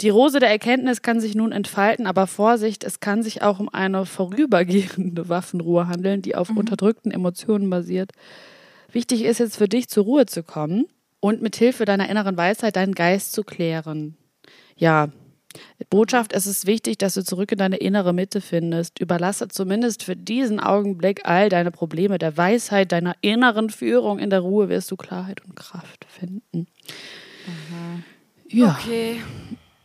[0.00, 3.68] Die Rose der Erkenntnis kann sich nun entfalten, aber Vorsicht, es kann sich auch um
[3.68, 6.58] eine vorübergehende Waffenruhe handeln, die auf mhm.
[6.58, 8.12] unterdrückten Emotionen basiert.
[8.92, 10.86] Wichtig ist jetzt für dich zur Ruhe zu kommen
[11.20, 14.16] und mit Hilfe deiner inneren Weisheit deinen Geist zu klären.
[14.76, 15.08] Ja,
[15.90, 18.98] Botschaft, es ist wichtig, dass du zurück in deine innere Mitte findest.
[19.00, 24.18] Überlasse zumindest für diesen Augenblick all deine Probleme der Weisheit, deiner inneren Führung.
[24.18, 26.66] In der Ruhe wirst du Klarheit und Kraft finden.
[27.46, 28.04] Mhm.
[28.48, 28.78] Ja.
[28.78, 29.22] Okay.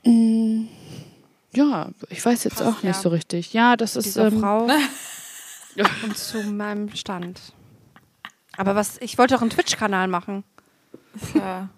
[0.04, 0.68] Mm.
[1.54, 3.02] Ja, ich weiß jetzt Krass, auch nicht ja.
[3.02, 3.54] so richtig.
[3.54, 4.06] Ja, das ist.
[4.06, 4.68] Diese ähm, Frau
[6.04, 7.42] und zu meinem Stand.
[8.58, 10.44] Aber was, ich wollte auch einen Twitch-Kanal machen.
[11.34, 11.70] Ja.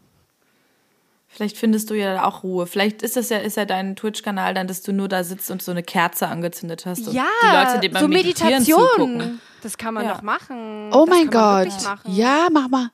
[1.31, 2.65] Vielleicht findest du ja auch Ruhe.
[2.65, 5.61] Vielleicht ist das ja, ist ja dein Twitch-Kanal dann, dass du nur da sitzt und
[5.61, 7.13] so eine Kerze angezündet hast.
[7.13, 8.79] ja, die Leute, die beim so Meditation.
[8.95, 9.41] Zugucken.
[9.61, 10.13] Das kann man ja.
[10.13, 10.91] doch machen.
[10.91, 11.67] Oh das mein Gott.
[12.05, 12.89] Ja, mach mal.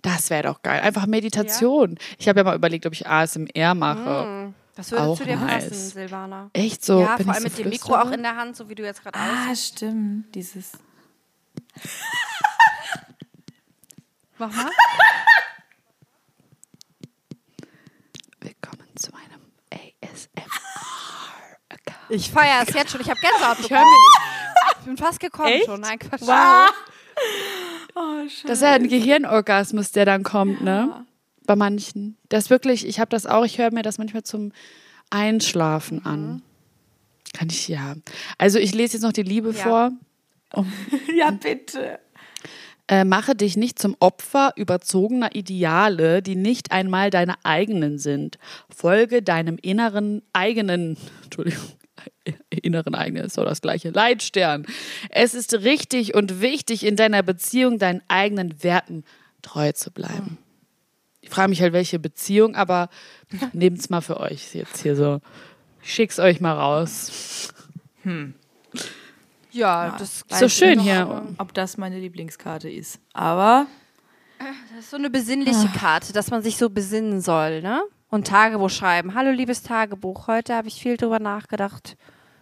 [0.00, 0.80] Das wäre doch geil.
[0.80, 1.96] Einfach Meditation.
[1.98, 2.06] Ja.
[2.18, 4.26] Ich habe ja mal überlegt, ob ich ASMR mache.
[4.26, 4.54] Mhm.
[4.76, 5.68] Das würde auch zu dir nice.
[5.68, 6.50] passen, Silvana.
[6.52, 7.00] Echt so?
[7.00, 9.02] Ja, vor allem so mit dem Mikro auch in der Hand, so wie du jetzt
[9.02, 9.72] gerade ah, aussiehst.
[9.72, 10.34] Ah, stimmt.
[10.34, 10.72] Dieses.
[14.38, 14.70] Mach mal.
[22.08, 23.00] Ich feiere es jetzt schon.
[23.00, 23.84] Ich habe Gänsehaut bekommen.
[23.84, 25.66] Ich, ich bin fast gekommen Echt?
[25.66, 25.80] schon.
[25.80, 26.22] Nein, Quatsch.
[26.22, 26.70] Wow.
[27.94, 30.88] Oh, das ist ja ein Gehirnorgasmus, der dann kommt, ne?
[30.90, 31.06] Ja.
[31.46, 32.16] Bei manchen.
[32.28, 34.52] Das ist wirklich, ich habe das auch, ich höre mir das manchmal zum
[35.10, 36.06] Einschlafen mhm.
[36.06, 36.42] an.
[37.32, 37.94] Kann ich ja.
[38.38, 39.62] Also ich lese jetzt noch die Liebe ja.
[39.62, 39.92] vor.
[40.52, 40.72] Um,
[41.16, 41.98] ja, bitte.
[42.88, 48.38] Äh, mache dich nicht zum Opfer überzogener Ideale, die nicht einmal deine eigenen sind.
[48.68, 51.64] Folge deinem inneren eigenen, Entschuldigung,
[52.50, 54.66] inneren eigenen ist doch das gleiche Leitstern.
[55.10, 59.04] Es ist richtig und wichtig, in deiner Beziehung deinen eigenen Werten
[59.42, 60.38] treu zu bleiben.
[61.20, 62.88] Ich frage mich halt, welche Beziehung, aber
[63.52, 65.20] nehmt es mal für euch jetzt hier so.
[65.82, 67.52] Ich schick's euch mal raus.
[68.02, 68.34] Hm.
[69.56, 71.24] Ja, das ist so schön hier.
[71.38, 73.00] Ob das meine Lieblingskarte ist.
[73.14, 73.66] Aber.
[74.38, 75.78] Das ist so eine besinnliche ah.
[75.78, 77.82] Karte, dass man sich so besinnen soll, ne?
[78.10, 79.14] Und Tagebuch schreiben.
[79.14, 80.26] Hallo, liebes Tagebuch.
[80.26, 81.96] Heute habe ich viel drüber nachgedacht,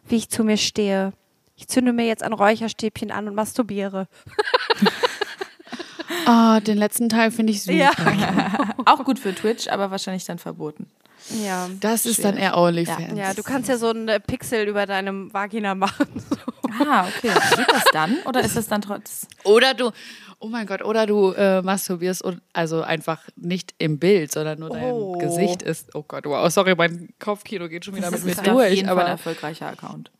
[0.08, 1.12] wie ich zu mir stehe.
[1.54, 4.08] Ich zünde mir jetzt ein Räucherstäbchen an und masturbiere.
[6.26, 7.76] oh, den letzten Teil finde ich super.
[7.76, 7.92] Ja.
[8.86, 10.90] Auch gut für Twitch, aber wahrscheinlich dann verboten.
[11.30, 11.68] Ja.
[11.80, 13.16] Das ist dann eher OnlyFans.
[13.16, 13.28] Ja.
[13.28, 16.06] ja, du kannst ja so einen Pixel über deinem Vagina machen.
[16.74, 16.84] So.
[16.84, 17.30] Ah, okay.
[17.56, 18.16] Geht das dann?
[18.24, 19.28] Oder ist das dann trotz?
[19.44, 19.92] Oder du,
[20.40, 24.70] oh mein Gott, oder du äh, masturbierst und also einfach nicht im Bild, sondern nur
[24.70, 25.12] dein oh.
[25.12, 25.94] Gesicht ist.
[25.94, 28.46] Oh Gott, wow, sorry, mein Kopfkino geht schon wieder das mit mir durch.
[28.46, 30.10] Das ist auf jeden aber Fall ein erfolgreicher Account.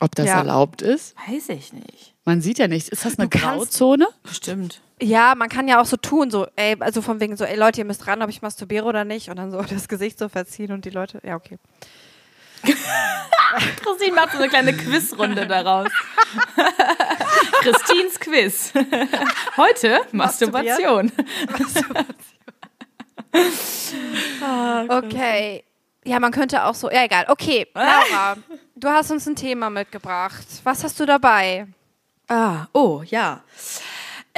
[0.00, 0.38] Ob das ja.
[0.38, 1.14] erlaubt ist?
[1.28, 2.14] Weiß ich nicht.
[2.24, 2.88] Man sieht ja nicht.
[2.88, 4.08] Ist das eine Grauzone?
[4.24, 4.82] Bestimmt.
[5.00, 7.82] Ja, man kann ja auch so tun, so, ey, also von wegen so, ey Leute,
[7.82, 9.28] ihr müsst ran, ob ich masturbiere oder nicht.
[9.28, 11.58] Und dann so das Gesicht so verziehen und die Leute, ja, okay.
[13.82, 15.88] Christine macht so eine kleine Quizrunde daraus.
[17.60, 18.72] Christines Quiz.
[19.56, 21.12] Heute Masturbation.
[21.58, 22.06] Masturbation.
[24.88, 25.64] okay.
[26.04, 27.26] Ja, man könnte auch so, ja, egal.
[27.28, 28.36] Okay, Laura,
[28.74, 30.46] du hast uns ein Thema mitgebracht.
[30.64, 31.66] Was hast du dabei?
[32.28, 33.42] Ah, oh, ja.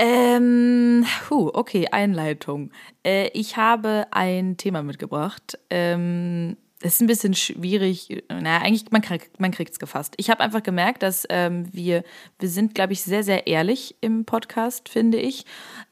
[0.01, 2.71] Ähm, huh, okay, Einleitung.
[3.05, 5.59] Äh, ich habe ein Thema mitgebracht.
[5.71, 8.23] Ähm, ist ein bisschen schwierig.
[8.29, 10.15] Naja, eigentlich, man, kriegt, man kriegt es gefasst.
[10.17, 12.05] Ich habe einfach gemerkt, dass ähm, wir,
[12.39, 15.45] wir sind, glaube ich, sehr, sehr ehrlich im Podcast, finde ich.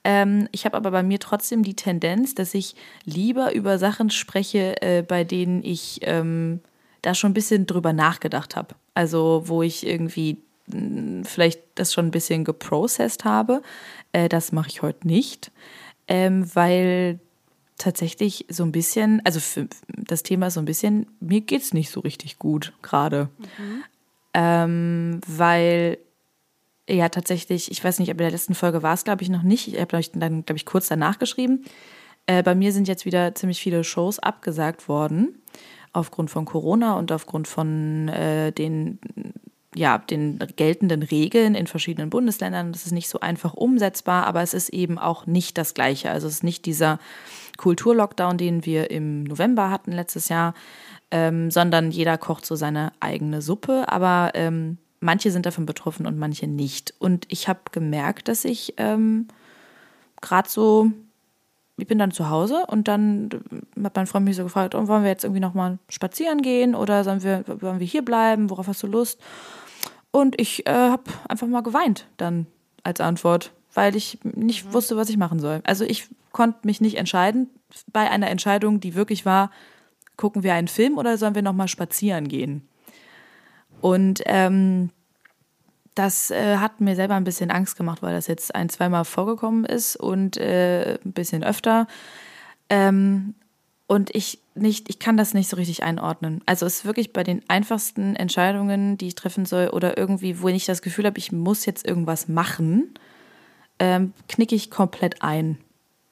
[0.04, 4.80] Ähm, ich habe aber bei mir trotzdem die Tendenz, dass ich lieber über Sachen spreche,
[4.82, 6.60] äh, bei denen ich ähm,
[7.02, 8.76] da schon ein bisschen drüber nachgedacht habe.
[8.94, 10.45] Also, wo ich irgendwie
[11.24, 13.62] vielleicht das schon ein bisschen geprocessed habe.
[14.12, 15.52] Äh, das mache ich heute nicht,
[16.08, 17.20] ähm, weil
[17.78, 21.74] tatsächlich so ein bisschen, also für das Thema ist so ein bisschen, mir geht es
[21.74, 23.28] nicht so richtig gut gerade.
[23.38, 23.84] Mhm.
[24.34, 25.98] Ähm, weil
[26.88, 29.42] ja tatsächlich, ich weiß nicht, aber in der letzten Folge war es, glaube ich, noch
[29.42, 29.68] nicht.
[29.68, 31.64] Ich habe, ich, dann, glaube ich, kurz danach geschrieben.
[32.26, 35.42] Äh, bei mir sind jetzt wieder ziemlich viele Shows abgesagt worden,
[35.92, 38.98] aufgrund von Corona und aufgrund von äh, den
[39.76, 42.72] ja, den geltenden Regeln in verschiedenen Bundesländern.
[42.72, 46.10] Das ist nicht so einfach umsetzbar, aber es ist eben auch nicht das Gleiche.
[46.10, 46.98] Also es ist nicht dieser
[47.58, 50.54] Kulturlockdown, den wir im November hatten letztes Jahr,
[51.10, 53.84] ähm, sondern jeder kocht so seine eigene Suppe.
[53.88, 56.94] Aber ähm, manche sind davon betroffen und manche nicht.
[56.98, 59.28] Und ich habe gemerkt, dass ich ähm,
[60.22, 60.90] gerade so,
[61.76, 63.28] ich bin dann zu Hause und dann
[63.84, 67.04] hat mein Freund mich so gefragt, oh, wollen wir jetzt irgendwie nochmal spazieren gehen oder
[67.04, 68.48] sollen wir, wollen wir hier bleiben?
[68.48, 69.20] Worauf hast du Lust?
[70.16, 72.46] Und ich äh, habe einfach mal geweint dann
[72.82, 75.60] als Antwort, weil ich nicht wusste, was ich machen soll.
[75.64, 77.50] Also ich konnte mich nicht entscheiden
[77.92, 79.50] bei einer Entscheidung, die wirklich war,
[80.16, 82.66] gucken wir einen Film oder sollen wir nochmal spazieren gehen?
[83.82, 84.88] Und ähm,
[85.94, 89.66] das äh, hat mir selber ein bisschen Angst gemacht, weil das jetzt ein, zweimal vorgekommen
[89.66, 91.88] ist und äh, ein bisschen öfter.
[92.70, 93.34] Ähm,
[93.86, 96.40] und ich nicht, ich kann das nicht so richtig einordnen.
[96.46, 100.48] Also es ist wirklich bei den einfachsten Entscheidungen, die ich treffen soll, oder irgendwie, wo
[100.48, 102.94] ich das Gefühl habe, ich muss jetzt irgendwas machen,
[103.78, 105.58] ähm, knicke ich komplett ein.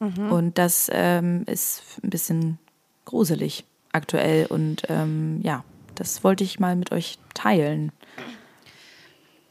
[0.01, 2.59] Und das ähm, ist ein bisschen
[3.07, 4.45] gruselig aktuell.
[4.47, 7.91] Und ähm, ja, das wollte ich mal mit euch teilen.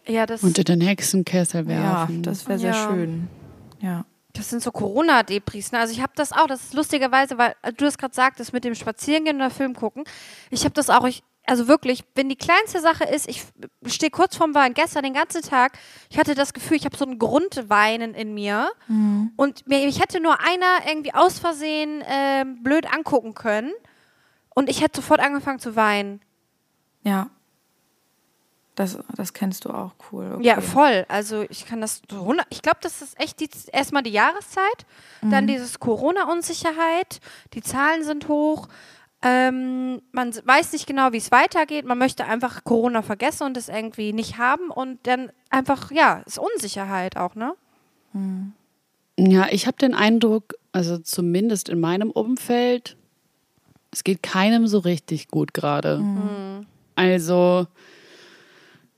[0.07, 2.21] Ja, das, Unter den Hexenkessel Ja, werfen.
[2.21, 2.87] das wäre sehr Ja.
[2.87, 3.29] schön.
[3.81, 4.05] Ja.
[4.33, 5.71] Das sind so Corona-Depris.
[5.71, 5.79] Ne?
[5.79, 8.63] Also ich habe das auch, das ist lustigerweise, weil äh, du das gerade sagtest, mit
[8.63, 10.03] dem Spazierengehen oder Film gucken.
[10.49, 13.43] Ich habe das auch, ich, also wirklich, wenn die kleinste Sache ist, ich
[13.85, 15.77] stehe kurz vorm Wein, gestern den ganzen Tag,
[16.09, 18.71] ich hatte das Gefühl, ich habe so ein Grundweinen in mir
[19.35, 23.73] und mir, ich hätte nur einer irgendwie aus Versehen ähm, blöd angucken können
[24.55, 26.21] und ich hätte sofort angefangen zu weinen.
[27.03, 27.29] Ja.
[28.75, 30.33] Das, das kennst du auch cool.
[30.35, 30.47] Okay.
[30.47, 31.05] Ja, voll.
[31.07, 32.01] Also ich kann das
[32.49, 34.85] Ich glaube, das ist echt die, erstmal die Jahreszeit,
[35.21, 37.19] dann dieses Corona-Unsicherheit,
[37.53, 38.67] die Zahlen sind hoch.
[39.21, 41.85] Ähm, man weiß nicht genau, wie es weitergeht.
[41.85, 46.39] Man möchte einfach Corona vergessen und es irgendwie nicht haben und dann einfach, ja, ist
[46.39, 47.53] Unsicherheit auch, ne?
[49.17, 52.97] Ja, ich habe den Eindruck, also zumindest in meinem Umfeld,
[53.91, 56.03] es geht keinem so richtig gut gerade.
[56.95, 57.67] Also,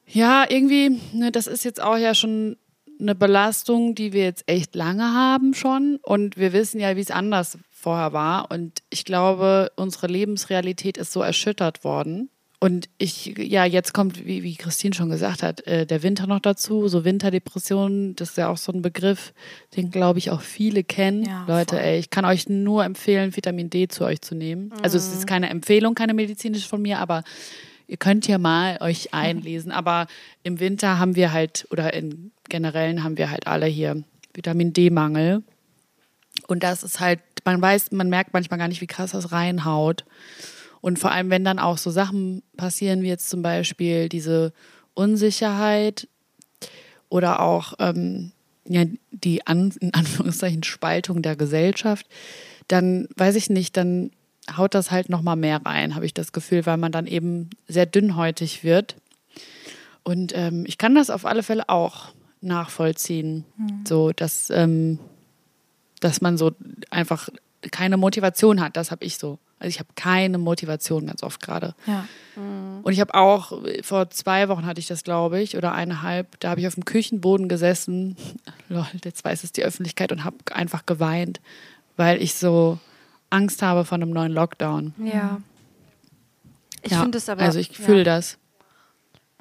[0.08, 2.58] ja, irgendwie, ne, das ist jetzt auch ja schon
[3.00, 6.00] eine Belastung, die wir jetzt echt lange haben schon.
[6.02, 8.52] Und wir wissen ja, wie es anders vorher war.
[8.52, 12.30] Und ich glaube, unsere Lebensrealität ist so erschüttert worden.
[12.60, 16.40] Und ich, ja, jetzt kommt, wie, wie Christine schon gesagt hat, äh, der Winter noch
[16.40, 19.34] dazu, so Winterdepressionen, das ist ja auch so ein Begriff,
[19.76, 21.26] den glaube ich auch viele kennen.
[21.26, 21.86] Ja, Leute, voll.
[21.86, 24.72] ey, ich kann euch nur empfehlen, Vitamin D zu euch zu nehmen.
[24.82, 27.24] Also es ist keine Empfehlung, keine medizinische von mir, aber
[27.88, 29.72] ihr könnt ja mal euch einlesen.
[29.72, 30.08] Aber
[30.44, 35.44] im Winter haben wir halt, oder in generellen haben wir halt alle hier Vitamin D-Mangel.
[36.48, 40.06] Und das ist halt, man weiß, man merkt manchmal gar nicht, wie krass das reinhaut.
[40.82, 44.54] Und vor allem, wenn dann auch so Sachen passieren, wie jetzt zum Beispiel diese
[44.94, 46.08] Unsicherheit
[47.10, 48.32] oder auch ähm,
[48.68, 52.08] ja, die An in Anführungszeichen Spaltung der Gesellschaft,
[52.68, 54.12] dann weiß ich nicht, dann
[54.56, 57.86] haut das halt nochmal mehr rein, habe ich das Gefühl, weil man dann eben sehr
[57.86, 58.96] dünnhäutig wird.
[60.04, 62.10] Und ähm, ich kann das auf alle Fälle auch
[62.42, 63.44] nachvollziehen,
[63.88, 65.00] so dass, ähm,
[66.00, 66.52] dass man so
[66.92, 67.30] einfach
[67.72, 68.78] keine Motivation hat.
[68.78, 69.40] Das habe ich so.
[69.58, 71.74] Also ich habe keine Motivation ganz oft gerade.
[71.88, 72.06] Ja.
[72.84, 76.50] Und ich habe auch, vor zwei Wochen hatte ich das, glaube ich, oder eineinhalb, da
[76.50, 78.18] habe ich auf dem Küchenboden gesessen.
[78.70, 81.40] Lol, jetzt weiß es die Öffentlichkeit und habe einfach geweint,
[81.96, 82.80] weil ich so
[83.30, 84.94] Angst habe vor einem neuen Lockdown.
[84.98, 85.42] Ja.
[86.82, 87.42] Ich Ja, finde es aber.
[87.42, 88.04] Also ich fühle ja.
[88.04, 88.38] das.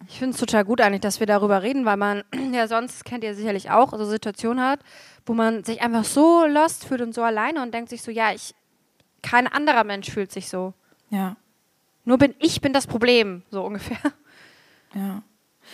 [0.08, 3.24] Ich finde es total gut eigentlich, dass wir darüber reden, weil man ja sonst, kennt
[3.24, 4.80] ihr sicherlich auch, so Situationen hat,
[5.26, 8.32] wo man sich einfach so lost fühlt und so alleine und denkt sich so, ja,
[8.32, 8.54] ich,
[9.22, 10.74] kein anderer Mensch fühlt sich so.
[11.10, 11.36] Ja.
[12.04, 13.98] Nur bin ich bin das Problem, so ungefähr.
[14.96, 15.22] Ja.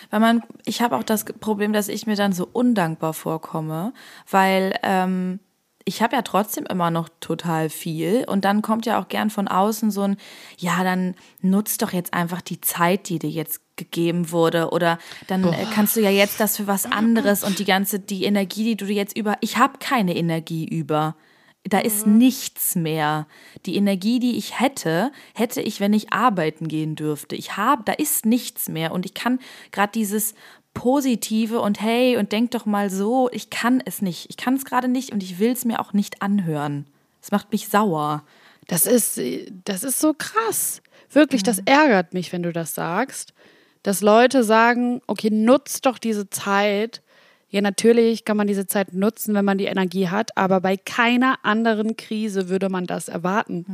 [0.08, 3.92] Weil man, ich habe auch das Problem, dass ich mir dann so undankbar vorkomme,
[4.30, 5.40] weil ähm,
[5.84, 9.48] ich habe ja trotzdem immer noch total viel und dann kommt ja auch gern von
[9.48, 10.16] außen so ein,
[10.58, 15.44] ja, dann nutzt doch jetzt einfach die Zeit, die dir jetzt gegeben wurde oder dann
[15.44, 18.76] äh, kannst du ja jetzt das für was anderes und die ganze, die Energie, die
[18.76, 21.16] du dir jetzt über, ich habe keine Energie über.
[21.64, 23.26] Da ist nichts mehr.
[23.66, 27.36] Die Energie, die ich hätte, hätte ich, wenn ich arbeiten gehen dürfte.
[27.36, 28.92] Ich habe, da ist nichts mehr.
[28.92, 29.40] Und ich kann
[29.70, 30.34] gerade dieses
[30.74, 34.30] Positive und hey, und denk doch mal so, ich kann es nicht.
[34.30, 36.86] Ich kann es gerade nicht und ich will es mir auch nicht anhören.
[37.22, 38.24] Es macht mich sauer.
[38.66, 39.20] Das ist,
[39.64, 40.80] das ist so krass.
[41.10, 43.34] Wirklich, das ärgert mich, wenn du das sagst.
[43.82, 47.02] Dass Leute sagen, okay, nutzt doch diese Zeit.
[47.48, 51.38] Ja, natürlich kann man diese Zeit nutzen, wenn man die Energie hat, aber bei keiner
[51.42, 53.64] anderen Krise würde man das erwarten.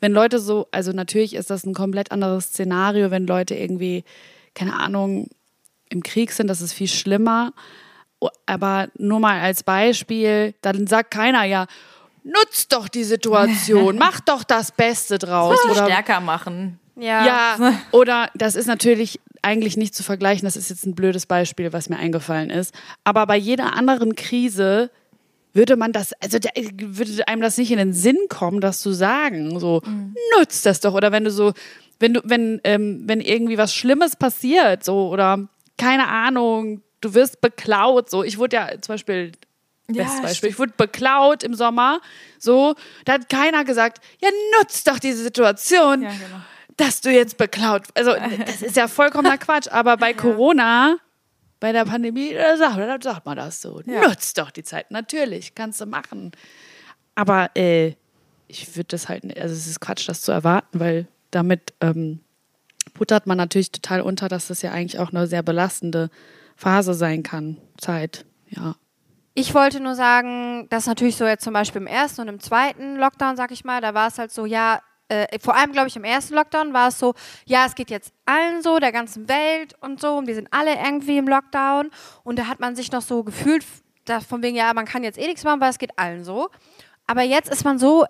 [0.00, 4.04] Wenn Leute so, also natürlich ist das ein komplett anderes Szenario, wenn Leute irgendwie,
[4.52, 5.30] keine Ahnung,
[5.94, 7.52] im Krieg sind, das ist viel schlimmer.
[8.20, 11.66] O- Aber nur mal als Beispiel, dann sagt keiner ja,
[12.22, 15.58] nutzt doch die Situation, mach doch das Beste draus.
[15.70, 16.78] Oder Stärker machen.
[16.96, 17.26] Ja.
[17.26, 20.44] ja, oder das ist natürlich eigentlich nicht zu vergleichen.
[20.46, 22.74] Das ist jetzt ein blödes Beispiel, was mir eingefallen ist.
[23.02, 24.90] Aber bei jeder anderen Krise
[25.52, 26.48] würde man das, also da,
[26.80, 29.58] würde einem das nicht in den Sinn kommen, das zu sagen.
[29.60, 29.82] So,
[30.38, 30.94] nutzt das doch.
[30.94, 31.52] Oder wenn du so,
[32.00, 37.40] wenn du, wenn, ähm, wenn irgendwie was Schlimmes passiert, so, oder keine Ahnung, du wirst
[37.40, 38.22] beklaut, so.
[38.24, 39.32] Ich wurde ja zum Beispiel
[39.90, 40.50] Ja, Bestes Beispiel.
[40.50, 42.00] Ich wurde beklaut im Sommer.
[42.38, 46.40] So, da hat keiner gesagt, ja, nutzt doch diese Situation, Ja, genau.
[46.78, 47.82] dass du jetzt beklaut.
[47.94, 48.14] Also,
[48.46, 49.68] das ist ja vollkommener Quatsch.
[49.68, 50.96] Aber bei Corona,
[51.60, 53.82] bei der Pandemie, da sagt, da sagt man das so.
[53.84, 54.08] Ja.
[54.08, 54.90] Nutzt doch die Zeit.
[54.90, 56.32] Natürlich, kannst du machen.
[57.14, 57.94] Aber äh,
[58.48, 62.20] ich würde das halt, nicht- also es ist Quatsch, das zu erwarten, weil damit ähm,
[62.94, 66.10] buttert man natürlich total unter, dass das ja eigentlich auch eine sehr belastende
[66.56, 67.58] Phase sein kann.
[67.76, 68.76] Zeit, ja.
[69.34, 72.96] Ich wollte nur sagen, dass natürlich so jetzt zum Beispiel im ersten und im zweiten
[72.96, 75.96] Lockdown, sag ich mal, da war es halt so, ja, äh, vor allem glaube ich
[75.96, 79.74] im ersten Lockdown war es so, ja, es geht jetzt allen so, der ganzen Welt
[79.80, 81.90] und so, und wir sind alle irgendwie im Lockdown
[82.22, 83.64] und da hat man sich noch so gefühlt,
[84.04, 86.50] da von wegen, ja, man kann jetzt eh nichts machen, weil es geht allen so.
[87.06, 88.06] Aber jetzt ist man so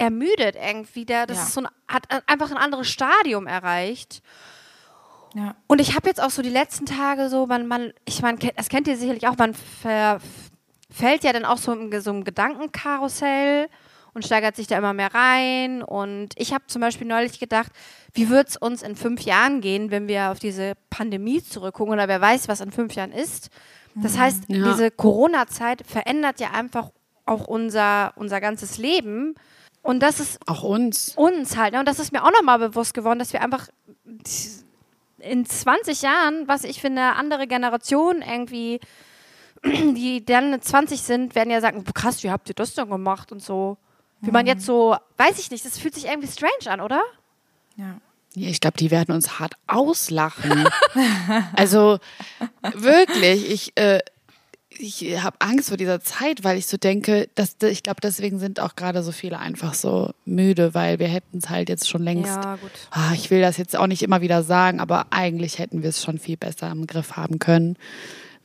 [0.00, 1.42] ermüdet irgendwie, der, das Ja.
[1.44, 4.22] ist so ein, hat einfach ein anderes Stadium erreicht.
[5.34, 5.54] Ja.
[5.68, 8.68] Und ich habe jetzt auch so die letzten Tage so, man, man, ich meine, das
[8.68, 10.20] kennt ihr sicherlich auch, man ver,
[10.90, 13.68] fällt ja dann auch so in so einem Gedankenkarussell
[14.12, 15.82] und steigert sich da immer mehr rein.
[15.84, 17.70] Und ich habe zum Beispiel neulich gedacht,
[18.12, 22.08] wie wird es uns in fünf Jahren gehen, wenn wir auf diese Pandemie zurückgucken oder
[22.08, 23.50] wer weiß, was in fünf Jahren ist.
[23.94, 24.64] Das heißt, Ja.
[24.72, 26.90] diese Corona-Zeit verändert ja einfach
[27.26, 29.34] auch unser, unser ganzes Leben.
[29.82, 31.14] Und das ist Auch uns.
[31.16, 31.72] uns halt.
[31.72, 31.80] Ne?
[31.80, 33.68] Und das ist mir auch nochmal bewusst geworden, dass wir einfach
[35.18, 38.80] in 20 Jahren, was ich finde, andere Generationen irgendwie,
[39.64, 43.32] die dann 20 sind, werden ja sagen, "Boah, krass, wie habt ihr das denn gemacht
[43.32, 43.76] und so.
[44.22, 47.00] Wie man jetzt so, weiß ich nicht, das fühlt sich irgendwie strange an, oder?
[47.76, 47.96] Ja.
[48.34, 50.68] Ja, ich glaube, die werden uns hart auslachen.
[51.56, 51.98] also
[52.74, 54.00] wirklich, ich, äh,
[54.80, 58.60] ich habe Angst vor dieser Zeit, weil ich so denke, dass ich glaube, deswegen sind
[58.60, 62.36] auch gerade so viele einfach so müde, weil wir hätten es halt jetzt schon längst.
[62.36, 62.70] Ja, gut.
[62.90, 66.02] Ah, ich will das jetzt auch nicht immer wieder sagen, aber eigentlich hätten wir es
[66.02, 67.76] schon viel besser im Griff haben können,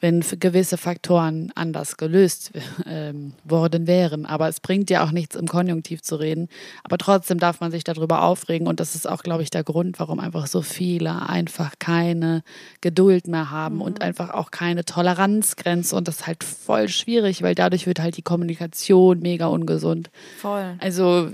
[0.06, 2.52] wenn gewisse Faktoren anders gelöst
[2.86, 4.28] ähm, worden wären.
[4.28, 6.48] Aber es bringt ja auch nichts, im Konjunktiv zu reden.
[6.84, 8.68] Aber trotzdem darf man sich darüber aufregen.
[8.68, 12.44] Und das ist auch, glaube ich, der Grund, warum einfach so viele einfach keine
[12.82, 15.96] Geduld mehr haben und einfach auch keine Toleranzgrenze.
[15.96, 20.12] Und das ist halt voll schwierig, weil dadurch wird halt die Kommunikation mega ungesund.
[20.38, 20.76] Voll.
[20.80, 21.32] Also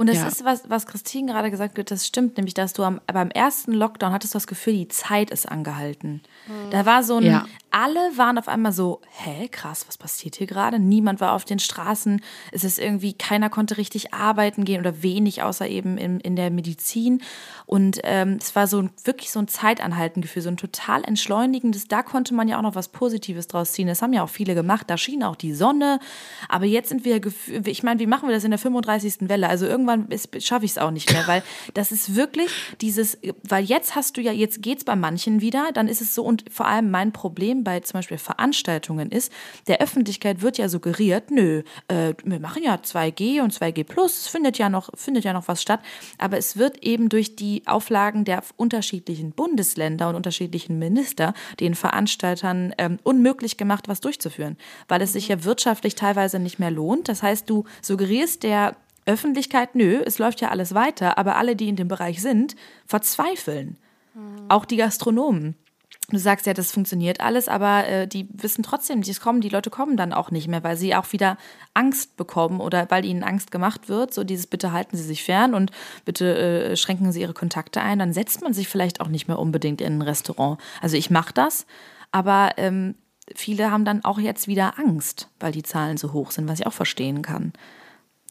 [0.00, 0.28] Und das Ja.
[0.28, 3.72] ist, was, was Christine gerade gesagt hat, das stimmt, nämlich, dass du am, beim ersten
[3.72, 6.22] Lockdown hattest du das Gefühl, die Zeit ist angehalten.
[6.70, 7.46] Da war so ein, Ja.
[7.70, 10.78] Alle waren auf einmal so, hä, krass, was passiert hier gerade?
[10.78, 15.42] Niemand war auf den Straßen, es ist irgendwie, keiner konnte richtig arbeiten gehen oder wenig,
[15.42, 17.22] außer eben in, in der Medizin.
[17.66, 22.02] Und ähm, es war so ein, wirklich so ein Zeitanhaltengefühl, so ein total entschleunigendes, da
[22.02, 23.86] konnte man ja auch noch was Positives draus ziehen.
[23.86, 26.00] Das haben ja auch viele gemacht, da schien auch die Sonne.
[26.48, 27.20] Aber jetzt sind wir,
[27.66, 29.28] ich meine, wie machen wir das in der 35.
[29.28, 29.48] Welle?
[29.48, 31.42] Also irgendwann schaffe ich es auch nicht mehr, weil
[31.74, 32.50] das ist wirklich
[32.80, 36.24] dieses, weil jetzt hast du ja, jetzt geht's bei manchen wieder, dann ist es so,
[36.24, 39.32] und vor allem mein Problem bei zum Beispiel Veranstaltungen ist,
[39.66, 44.26] der Öffentlichkeit wird ja suggeriert, nö, äh, wir machen ja 2G und 2G plus, es
[44.28, 45.80] findet ja noch, findet ja noch was statt,
[46.18, 52.74] aber es wird eben durch die Auflagen der unterschiedlichen Bundesländer und unterschiedlichen Minister den Veranstaltern
[52.78, 54.56] ähm, unmöglich gemacht, was durchzuführen,
[54.88, 57.08] weil es sich ja wirtschaftlich teilweise nicht mehr lohnt.
[57.08, 61.68] Das heißt, du suggerierst der Öffentlichkeit, nö, es läuft ja alles weiter, aber alle, die
[61.68, 63.78] in dem Bereich sind, verzweifeln.
[64.48, 65.54] Auch die Gastronomen.
[66.10, 69.68] Du sagst ja, das funktioniert alles, aber äh, die wissen trotzdem, die kommen, die Leute
[69.68, 71.36] kommen dann auch nicht mehr, weil sie auch wieder
[71.74, 74.14] Angst bekommen oder weil ihnen Angst gemacht wird.
[74.14, 75.70] So dieses Bitte halten Sie sich fern und
[76.06, 77.98] bitte äh, schränken Sie Ihre Kontakte ein.
[77.98, 80.58] Dann setzt man sich vielleicht auch nicht mehr unbedingt in ein Restaurant.
[80.80, 81.66] Also ich mache das,
[82.10, 82.94] aber ähm,
[83.34, 86.66] viele haben dann auch jetzt wieder Angst, weil die Zahlen so hoch sind, was ich
[86.66, 87.52] auch verstehen kann.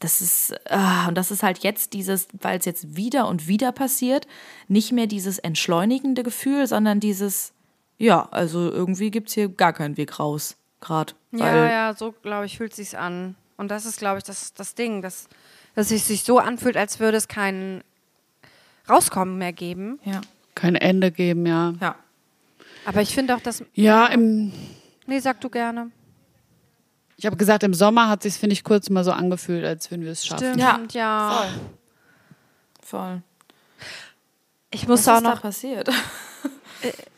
[0.00, 3.70] Das ist, ah, und das ist halt jetzt dieses, weil es jetzt wieder und wieder
[3.70, 4.26] passiert,
[4.66, 7.52] nicht mehr dieses entschleunigende Gefühl, sondern dieses,
[7.98, 11.12] ja, also irgendwie gibt es hier gar keinen Weg raus, gerade.
[11.32, 13.34] Ja, ja, so glaube ich, fühlt sich's an.
[13.56, 15.28] Und das ist, glaube ich, das, das Ding, dass,
[15.74, 17.82] dass es sich so anfühlt, als würde es kein
[18.88, 19.98] Rauskommen mehr geben.
[20.04, 20.20] ja.
[20.54, 21.74] kein Ende geben, ja.
[21.80, 21.96] Ja.
[22.84, 23.62] Aber ich finde auch, dass.
[23.74, 24.52] Ja, im,
[25.06, 25.90] Nee, sag du gerne.
[27.16, 30.04] ich habe gesagt, im Sommer hat sich finde ich, kurz mal so angefühlt, als würden
[30.04, 30.54] wir es schaffen.
[30.54, 31.48] Stimmt, Ja, ja.
[32.82, 33.22] Voll.
[34.70, 35.42] Ich Was muss ist auch da noch.
[35.42, 35.88] passiert?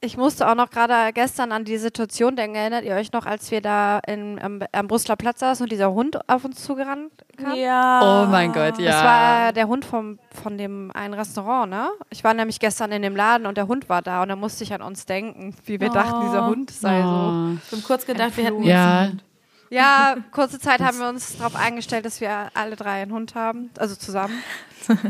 [0.00, 2.54] Ich musste auch noch gerade gestern an die Situation denken.
[2.54, 5.92] Erinnert ihr euch noch, als wir da in, am, am Brüsseler Platz saßen und dieser
[5.92, 7.56] Hund auf uns zugerannt kam?
[7.56, 8.00] Ja.
[8.24, 8.92] Oh mein Gott, ja.
[8.92, 11.88] Das war der Hund vom, von dem einen Restaurant, ne?
[12.10, 14.62] Ich war nämlich gestern in dem Laden und der Hund war da und da musste
[14.62, 17.08] ich an uns denken, wie wir dachten, dieser Hund sei so.
[17.08, 17.56] Oh.
[17.66, 18.98] Ich habe kurz gedacht, wir hätten Ja.
[19.00, 19.24] einen Hund.
[19.70, 23.70] Ja, kurze Zeit haben wir uns darauf eingestellt, dass wir alle drei einen Hund haben,
[23.76, 24.32] also zusammen.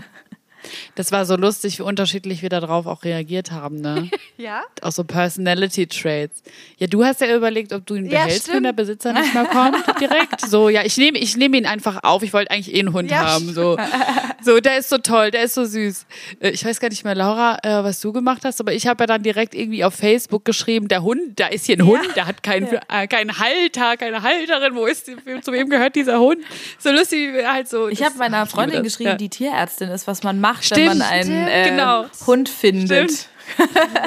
[0.94, 4.10] Das war so lustig, wie unterschiedlich wir darauf auch reagiert haben, ne?
[4.36, 4.62] Ja?
[4.82, 6.42] auch so Personality Traits.
[6.78, 8.66] Ja, du hast ja überlegt, ob du ihn Ja, behältst, wenn stimmt.
[8.66, 10.40] der Besitzer nicht mehr kommt, direkt.
[10.42, 12.22] So, ja, ich nehme ich nehme ihn einfach auf.
[12.22, 13.52] Ich wollte eigentlich eh einen Hund Ja, haben.
[13.52, 13.76] So.
[14.42, 16.06] so, der ist so toll, der ist so süß.
[16.40, 19.02] Äh, Ich weiß gar nicht mehr, Laura, äh, was du gemacht hast, aber ich habe
[19.02, 22.26] ja dann direkt irgendwie auf Facebook geschrieben, der Hund, da ist hier ein Hund, der
[22.26, 24.74] hat keinen äh, keinen Halter, keine Halterin.
[24.76, 26.38] Wo ist, die- zu wem gehört dieser Hund?
[26.78, 27.88] So lustig, wie wir halt so.
[27.88, 29.16] Ich habe meiner Freundin geschrieben, Ja.
[29.16, 32.06] die Tierärztin ist, was man macht, Stimmt, wenn man einen äh, genau.
[32.26, 33.10] Hund findet.
[33.10, 33.28] Stimmt.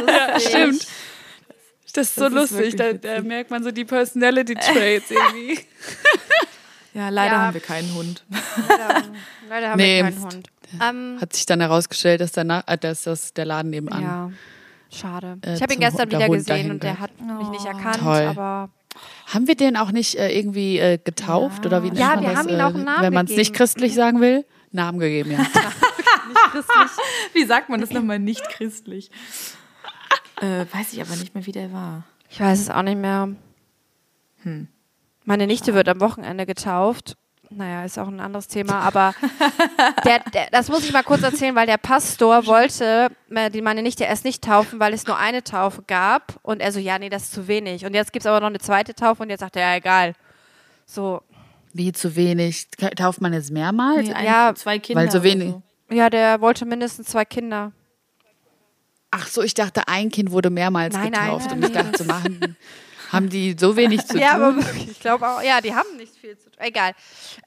[0.08, 0.88] Ja, stimmt.
[1.94, 2.76] Das ist so Das ist lustig.
[2.78, 3.28] Da, wirklich da witzig.
[3.28, 5.60] merkt man so die Personality Traits irgendwie.
[6.94, 7.42] Ja, leider Ja.
[7.44, 8.26] haben wir keinen Hund.
[8.68, 9.04] Leider,
[9.48, 10.04] leider haben Nee.
[10.04, 10.48] wir keinen Hund.
[10.84, 14.02] Ähm, Hat sich dann herausgestellt, dass, der, Na- äh, dass das der Laden nebenan.
[14.04, 14.32] ja,
[14.94, 15.38] schade.
[15.46, 18.24] äh, ich habe ihn gestern wieder Hund gesehen und der hat mich nicht erkannt, Toll.
[18.28, 18.70] aber
[19.28, 22.30] Haben wir den auch nicht äh, irgendwie äh, getauft oder wie nennt Ja, man wir
[22.32, 25.00] das, haben ihm äh, auch einen Namen Wenn man es nicht christlich sagen will, Namen
[25.00, 25.40] gegeben, ja.
[27.34, 29.12] Wie sagt man das nochmal nicht christlich?
[30.42, 32.04] äh, weiß ich aber nicht mehr, wie der war.
[32.30, 33.30] ich weiß es auch nicht mehr.
[34.44, 34.68] Hm.
[35.24, 37.16] Meine Nichte wird am Wochenende getauft.
[37.54, 39.14] Naja, ist auch ein anderes Thema, aber
[40.06, 43.10] der, der, das muss ich mal kurz erzählen, weil der Pastor wollte
[43.54, 46.40] die meine Nichte erst nicht taufen, weil es nur eine Taufe gab.
[46.44, 47.86] Und er so, ja, nee, das ist zu wenig.
[47.86, 50.14] Und jetzt gibt es aber noch eine zweite Taufe und jetzt sagt er, ja, egal.
[50.86, 51.22] So,
[51.74, 52.70] Wie zu wenig?
[52.96, 54.08] Tauft man jetzt mehrmals?
[54.08, 55.02] Nee, ein, Ja, zwei Kinder.
[55.04, 55.62] weil so wenig- So.
[55.92, 57.72] Ja, der wollte mindestens zwei Kinder.
[59.12, 61.50] Ach so, ich dachte, ein Kind wurde mehrmals Nein, nein, getauft.
[61.50, 62.56] nein, und ich dachte, machen,
[63.12, 64.42] haben die so wenig zu Ja, tun?
[64.44, 66.60] aber wirklich, ich glaube auch, ja, die haben nicht viel zu tun.
[66.60, 66.94] Egal.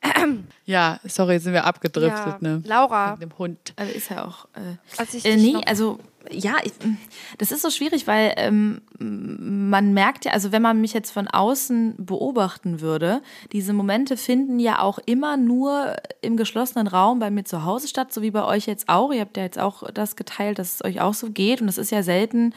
[0.64, 2.62] ja, sorry, jetzt sind wir abgedriftet, Ja, ne?
[2.66, 3.72] Laura, Mit dem Hund.
[3.76, 4.46] Also ist ja auch.
[4.54, 5.98] Äh, als ich Äh, nee, also
[6.30, 6.72] ja, ich,
[7.36, 11.28] das ist so schwierig, weil ähm, man merkt ja, also wenn man mich jetzt von
[11.28, 13.20] außen beobachten würde,
[13.52, 18.12] diese Momente finden ja auch immer nur im geschlossenen Raum bei mir zu Hause statt,
[18.12, 19.12] so wie bei euch jetzt auch.
[19.12, 21.76] Ihr habt ja jetzt auch das geteilt, dass es euch auch so geht und es
[21.76, 22.54] ist ja selten,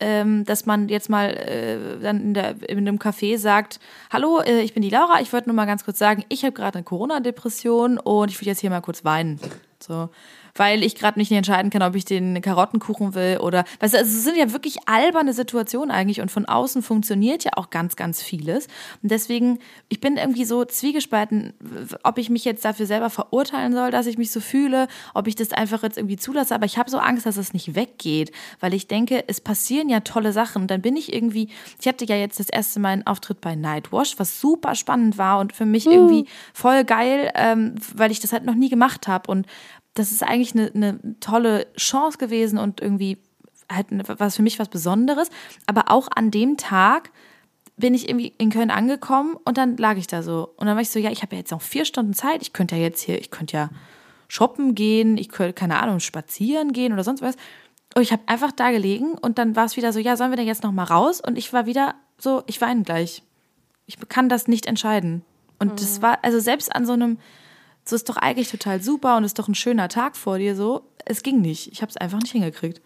[0.00, 3.80] ähm, dass man jetzt mal äh, dann in, der, in einem Café sagt,
[4.10, 6.52] hallo, äh, ich bin die Laura, ich wollte nur mal ganz kurz sagen, ich habe
[6.52, 9.38] gerade eine Corona-Depression und ich würde jetzt hier mal kurz weinen.
[9.80, 10.08] So.
[10.54, 14.10] Weil ich gerade nicht entscheiden kann, ob ich den Karottenkuchen will oder, weißt du, also
[14.10, 18.22] es sind ja wirklich alberne Situationen eigentlich und von außen funktioniert ja auch ganz, ganz
[18.22, 18.66] vieles.
[19.02, 21.54] Und deswegen, ich bin irgendwie so zwiegespalten,
[22.02, 25.34] ob ich mich jetzt dafür selber verurteilen soll, dass ich mich so fühle, ob ich
[25.34, 28.74] das einfach jetzt irgendwie zulasse, aber ich habe so Angst, dass es nicht weggeht, weil
[28.74, 30.62] ich denke, es passieren ja tolle Sachen.
[30.62, 31.48] Und dann bin ich irgendwie,
[31.80, 35.40] ich hatte ja jetzt das erste Mal einen Auftritt bei Nightwash, was super spannend war
[35.40, 39.30] und für mich irgendwie voll geil, ähm, weil ich das halt noch nie gemacht habe.
[39.30, 39.46] Und
[39.94, 43.18] das ist eigentlich eine, eine tolle Chance gewesen und irgendwie
[43.70, 45.30] halt was für mich was Besonderes.
[45.66, 47.10] Aber auch an dem Tag
[47.76, 50.54] bin ich irgendwie in Köln angekommen und dann lag ich da so.
[50.56, 52.42] Und dann war ich so, ja, ich habe ja jetzt noch vier Stunden Zeit.
[52.42, 53.70] Ich könnte ja jetzt hier, ich könnte ja
[54.28, 57.36] shoppen gehen, ich könnte, keine Ahnung, spazieren gehen oder sonst was.
[57.94, 60.36] Und ich habe einfach da gelegen und dann war es wieder so, ja, sollen wir
[60.36, 61.20] denn jetzt noch mal raus?
[61.20, 63.22] Und ich war wieder so, ich weine gleich.
[63.86, 65.22] Ich kann das nicht entscheiden.
[65.58, 67.18] Und das war, also selbst an so einem,
[67.84, 70.90] so ist doch eigentlich total super und ist doch ein schöner Tag vor dir so.
[71.04, 71.70] Es ging nicht.
[71.72, 72.80] Ich habe es einfach nicht hingekriegt.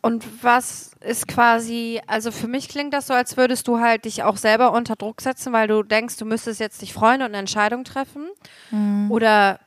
[0.00, 4.22] Und was ist quasi, also für mich klingt das so, als würdest du halt dich
[4.22, 7.38] auch selber unter Druck setzen, weil du denkst, du müsstest jetzt dich freuen und eine
[7.38, 8.28] Entscheidung treffen.
[9.10, 9.58] Oder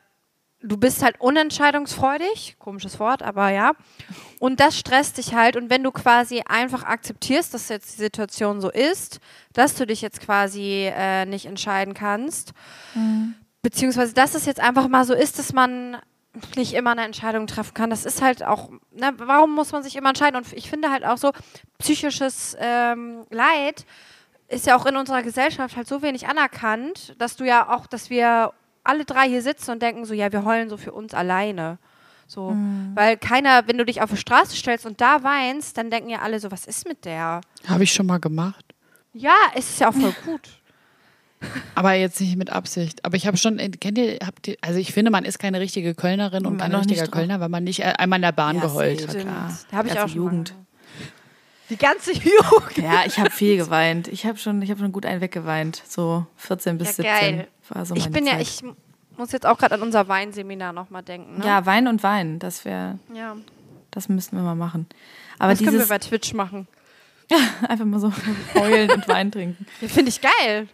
[0.62, 3.74] du bist halt unentscheidungsfreudig, komisches Wort, aber ja.
[4.40, 5.58] Und das stresst dich halt.
[5.58, 9.20] Und wenn du quasi einfach akzeptierst, dass jetzt die Situation so ist,
[9.54, 12.54] dass du dich jetzt quasi äh, nicht entscheiden kannst,
[13.62, 15.98] beziehungsweise dass es jetzt einfach mal so ist, dass man
[16.56, 17.90] nicht immer eine Entscheidung treffen kann.
[17.90, 20.38] Das ist halt auch, ne, warum muss man sich immer entscheiden?
[20.38, 21.32] Und ich finde halt auch so,
[21.78, 23.86] psychisches ähm, Leid
[24.48, 28.10] ist ja auch in unserer Gesellschaft halt so wenig anerkannt, dass du ja auch, dass
[28.10, 28.54] wir
[28.84, 31.78] alle drei hier sitzen und denken so, ja, wir heulen so für uns alleine.
[32.28, 32.56] So,
[32.96, 36.20] weil keiner, wenn du dich auf die Straße stellst und da weinst, dann denken ja
[36.20, 37.42] alle so, was ist mit der?
[37.68, 38.64] Habe ich schon mal gemacht.
[39.12, 40.50] Ja, es ist ja auch voll gut.
[41.76, 43.04] Aber jetzt nicht mit Absicht.
[43.06, 45.96] Aber ich habe schon, kennt ihr, habt ihr, also ich finde, man ist keine richtige
[45.96, 47.08] Kölnerin und kein richtiger.
[47.08, 49.16] Kölner, weil man nicht äh, einmal in der Bahn Ja, geheult hat.
[49.72, 50.56] Da habe ich Ganze auch mal Jugend.
[51.70, 52.78] Die ganze Jugend.
[52.78, 54.08] Ja, ich habe viel geweint.
[54.10, 55.82] Ich habe schon, ich habe schon gut einen weggeweint.
[55.88, 57.48] So 14 bis Ja, 17 geil.
[57.70, 58.42] war so Ich meine bin ja, Zeit.
[58.42, 58.62] ich
[59.18, 61.40] muss jetzt auch gerade an unser Weinseminar nochmal denken.
[61.40, 61.46] Ne?
[61.46, 63.36] Ja, Wein und Wein, das wäre, ja.
[63.92, 64.86] das müssten wir mal machen.
[65.40, 66.68] Aber Das können wir dieses, bei Twitch machen.
[67.68, 68.12] Einfach mal so
[68.56, 69.66] heulen und Wein trinken.
[69.80, 70.68] Finde ich geil.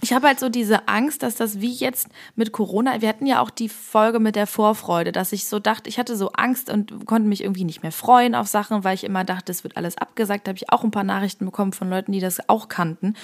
[0.00, 3.40] Ich habe halt so diese Angst, dass das wie jetzt mit Corona, wir hatten ja
[3.40, 7.06] auch die Folge mit der Vorfreude, dass ich so dachte, ich hatte so Angst und
[7.06, 9.98] konnte mich irgendwie nicht mehr freuen auf Sachen, weil ich immer dachte, es wird alles
[9.98, 10.46] abgesagt.
[10.46, 13.14] Da habe ich auch ein paar Nachrichten bekommen von Leuten, die das auch kannten.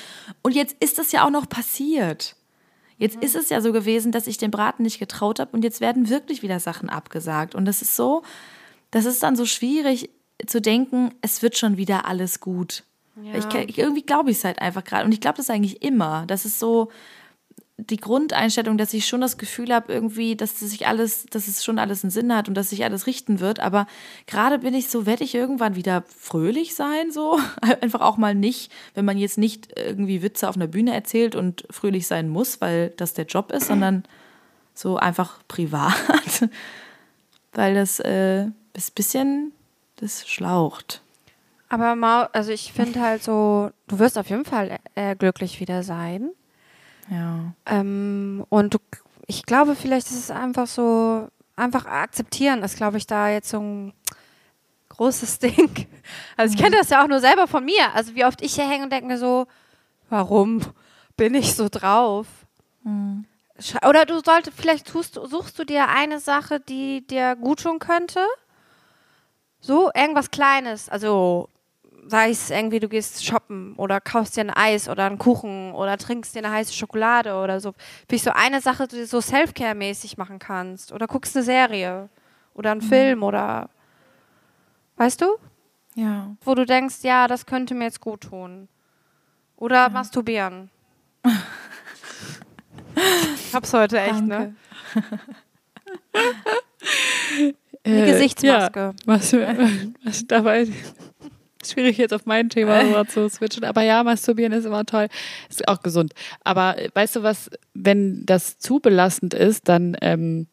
[0.42, 2.34] Und jetzt ist das ja auch noch passiert.
[2.96, 5.80] Jetzt ist es ja so gewesen, dass ich dem Braten nicht getraut habe und jetzt
[5.80, 7.54] werden wirklich wieder Sachen abgesagt.
[7.54, 8.22] Und das ist so,
[8.90, 10.10] das ist dann so schwierig
[10.46, 12.84] zu denken, es wird schon wieder alles gut.
[13.22, 13.64] Ja.
[13.66, 15.04] Ich, irgendwie glaube ich es halt einfach gerade.
[15.04, 16.24] Und ich glaube das eigentlich immer.
[16.26, 16.90] Das ist so
[17.76, 21.64] die Grundeinstellung, dass ich schon das Gefühl habe, irgendwie, dass das sich alles, dass es
[21.64, 23.58] schon alles einen Sinn hat und dass sich alles richten wird.
[23.58, 23.86] Aber
[24.26, 27.40] gerade bin ich so, werde ich irgendwann wieder fröhlich sein, so.
[27.80, 31.66] Einfach auch mal nicht, wenn man jetzt nicht irgendwie Witze auf einer Bühne erzählt und
[31.70, 34.04] fröhlich sein muss, weil das der Job ist, sondern
[34.74, 35.94] so einfach privat.
[37.52, 39.52] weil das äh, ist bisschen,
[39.96, 41.03] das schlaucht.
[41.74, 45.82] Aber mal, also ich finde halt so, du wirst auf jeden Fall äh, glücklich wieder
[45.82, 46.30] sein.
[47.10, 47.52] Ja.
[47.66, 48.78] Ähm, und du,
[49.26, 53.58] ich glaube, vielleicht ist es einfach so, einfach akzeptieren ist, glaube ich, da jetzt so
[53.60, 53.92] ein
[54.90, 55.88] großes Ding.
[56.36, 57.92] Also ich kenne das ja auch nur selber von mir.
[57.94, 59.46] Also wie oft ich hier hänge und denke mir so,
[60.10, 60.60] warum
[61.16, 62.28] bin ich so drauf?
[63.58, 67.80] Sche- Oder du solltest, vielleicht tust, suchst du dir eine Sache, die dir gut tun
[67.80, 68.20] könnte.
[69.58, 70.88] So, irgendwas Kleines.
[70.88, 71.48] Also
[72.08, 75.96] sei es irgendwie, du gehst shoppen oder kaufst dir ein Eis oder einen Kuchen oder
[75.98, 77.74] trinkst dir eine heiße Schokolade oder so.
[78.08, 80.92] Wie ich so eine Sache, die du so Self-Care-mäßig machen kannst.
[80.92, 82.08] Oder guckst eine Serie
[82.54, 83.70] oder einen Film oder
[84.96, 85.36] weißt du?
[85.94, 86.36] Ja.
[86.44, 88.68] Wo du denkst, ja, das könnte mir jetzt gut tun.
[89.56, 90.70] Oder masturbieren.
[91.24, 91.32] ich
[93.54, 94.54] hab's heute echt, ne?
[97.86, 98.78] Äh, Die Gesichtsmaske.
[98.80, 100.66] Ja, was, was dabei
[101.72, 103.64] schwierig jetzt auf mein Thema rüber zu switchen.
[103.64, 105.08] Aber ja, masturbieren ist immer toll.
[105.48, 106.14] Ist auch gesund.
[106.42, 110.46] Aber äh, weißt du was, wenn das zu belastend ist, dann ähm,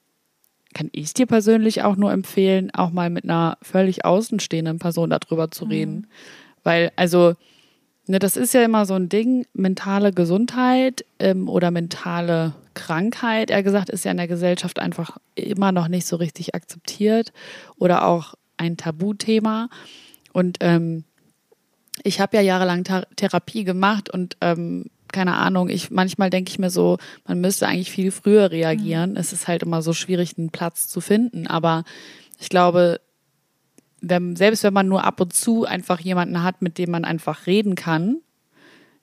[0.73, 5.51] kann ich dir persönlich auch nur empfehlen, auch mal mit einer völlig außenstehenden Person darüber
[5.51, 6.07] zu reden.
[6.63, 7.33] Weil, also,
[8.07, 13.63] ne, das ist ja immer so ein Ding, mentale Gesundheit ähm, oder mentale Krankheit, eher
[13.63, 17.33] gesagt, ist ja in der Gesellschaft einfach immer noch nicht so richtig akzeptiert
[17.77, 19.69] oder auch ein Tabuthema.
[20.33, 21.03] Und ähm,
[22.03, 26.59] ich habe ja jahrelang Ther Therapie gemacht und ähm, keine Ahnung, ich manchmal denke ich
[26.59, 29.17] mir so, man müsste eigentlich viel früher reagieren.
[29.17, 31.47] Es ist halt immer so schwierig, einen Platz zu finden.
[31.47, 31.83] Aber
[32.39, 33.01] ich glaube,
[33.99, 37.45] wenn, selbst wenn man nur ab und zu einfach jemanden hat, mit dem man einfach
[37.45, 38.17] reden kann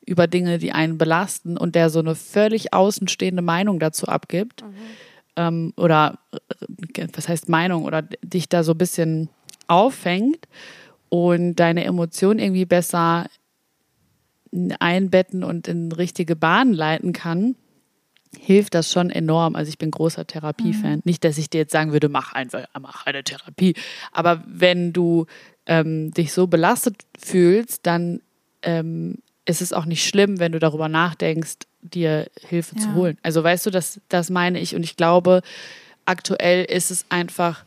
[0.05, 4.65] über Dinge, die einen belasten und der so eine völlig außenstehende Meinung dazu abgibt,
[5.37, 9.29] ähm, oder äh, was heißt Meinung, oder dich da so ein bisschen
[9.67, 10.49] auffängt
[11.09, 13.27] und deine Emotionen irgendwie besser
[14.79, 17.57] einbetten und in richtige Bahnen leiten kann,
[18.39, 19.57] hilft das schon enorm.
[19.57, 21.01] Also ich bin großer Therapiefan.
[21.05, 23.75] Nicht, dass ich dir jetzt sagen würde, mach einfach, mach eine Therapie.
[24.13, 25.27] Aber wenn du
[25.67, 28.21] ähm, dich so belastet fühlst, dann
[28.63, 32.95] ähm, ist es auch nicht schlimm, wenn du darüber nachdenkst, dir Hilfe zu Ja.
[32.95, 33.19] holen.
[33.23, 34.75] Also weißt du, das, das meine ich.
[34.75, 35.43] Und ich glaube,
[36.05, 37.65] aktuell ist es einfach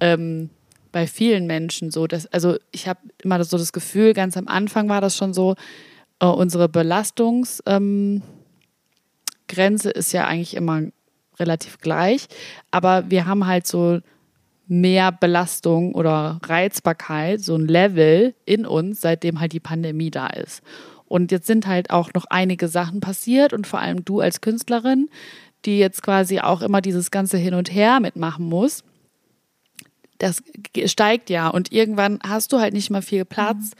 [0.00, 0.50] ähm,
[0.94, 4.88] bei vielen Menschen so, dass, also ich habe immer so das Gefühl, ganz am Anfang
[4.88, 5.56] war das schon so,
[6.20, 8.22] äh, unsere Belastungs, ähm,
[9.50, 10.82] ist ja eigentlich immer
[11.38, 12.28] relativ gleich,
[12.70, 14.00] aber wir haben halt so
[14.66, 20.62] mehr Belastung oder Reizbarkeit, so ein Level in uns, seitdem halt die Pandemie da ist.
[21.06, 25.08] Und jetzt sind halt auch noch einige Sachen passiert und vor allem du als Künstlerin,
[25.64, 28.84] die jetzt quasi auch immer dieses ganze Hin und Her mitmachen muss.
[30.24, 30.42] Das
[30.86, 33.72] steigt ja und irgendwann hast du halt nicht mehr viel Platz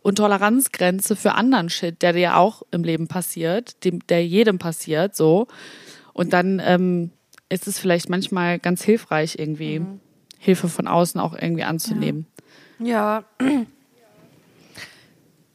[0.00, 5.14] und Toleranzgrenze für anderen Shit, der dir auch im Leben passiert, dem, der jedem passiert,
[5.14, 5.46] so.
[6.12, 7.12] Und dann ähm,
[7.48, 9.80] ist es vielleicht manchmal ganz hilfreich, irgendwie
[10.38, 12.26] Hilfe von außen auch irgendwie anzunehmen.
[12.80, 13.22] Ja.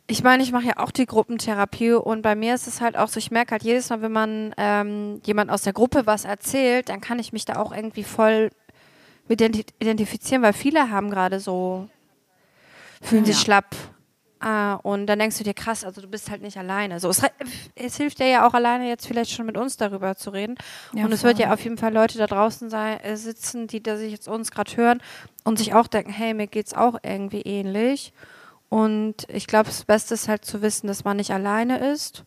[0.08, 3.10] Ich meine, ich mache ja auch die Gruppentherapie und bei mir ist es halt auch
[3.10, 6.88] so, ich merke halt jedes Mal, wenn man ähm, jemand aus der Gruppe was erzählt,
[6.88, 8.50] dann kann ich mich da auch irgendwie voll
[9.28, 11.90] mit identi- identifizieren, weil viele haben gerade so,
[13.02, 13.76] fühlen sich schlapp.
[14.42, 17.00] Äh, und dann denkst du dir, krass, also du bist halt nicht alleine.
[17.00, 17.22] So, es,
[17.76, 20.56] es hilft dir ja auch alleine jetzt vielleicht schon mit uns darüber zu reden.
[20.94, 21.46] Ja, und es wird voll.
[21.46, 24.52] ja auf jeden Fall Leute da draußen sein, äh, sitzen, die da sich jetzt uns
[24.52, 25.02] gerade hören
[25.44, 28.14] und sich auch denken, hey, mir geht's auch irgendwie ähnlich.
[28.70, 32.26] Und ich glaube, das Beste ist halt zu wissen, dass man nicht alleine ist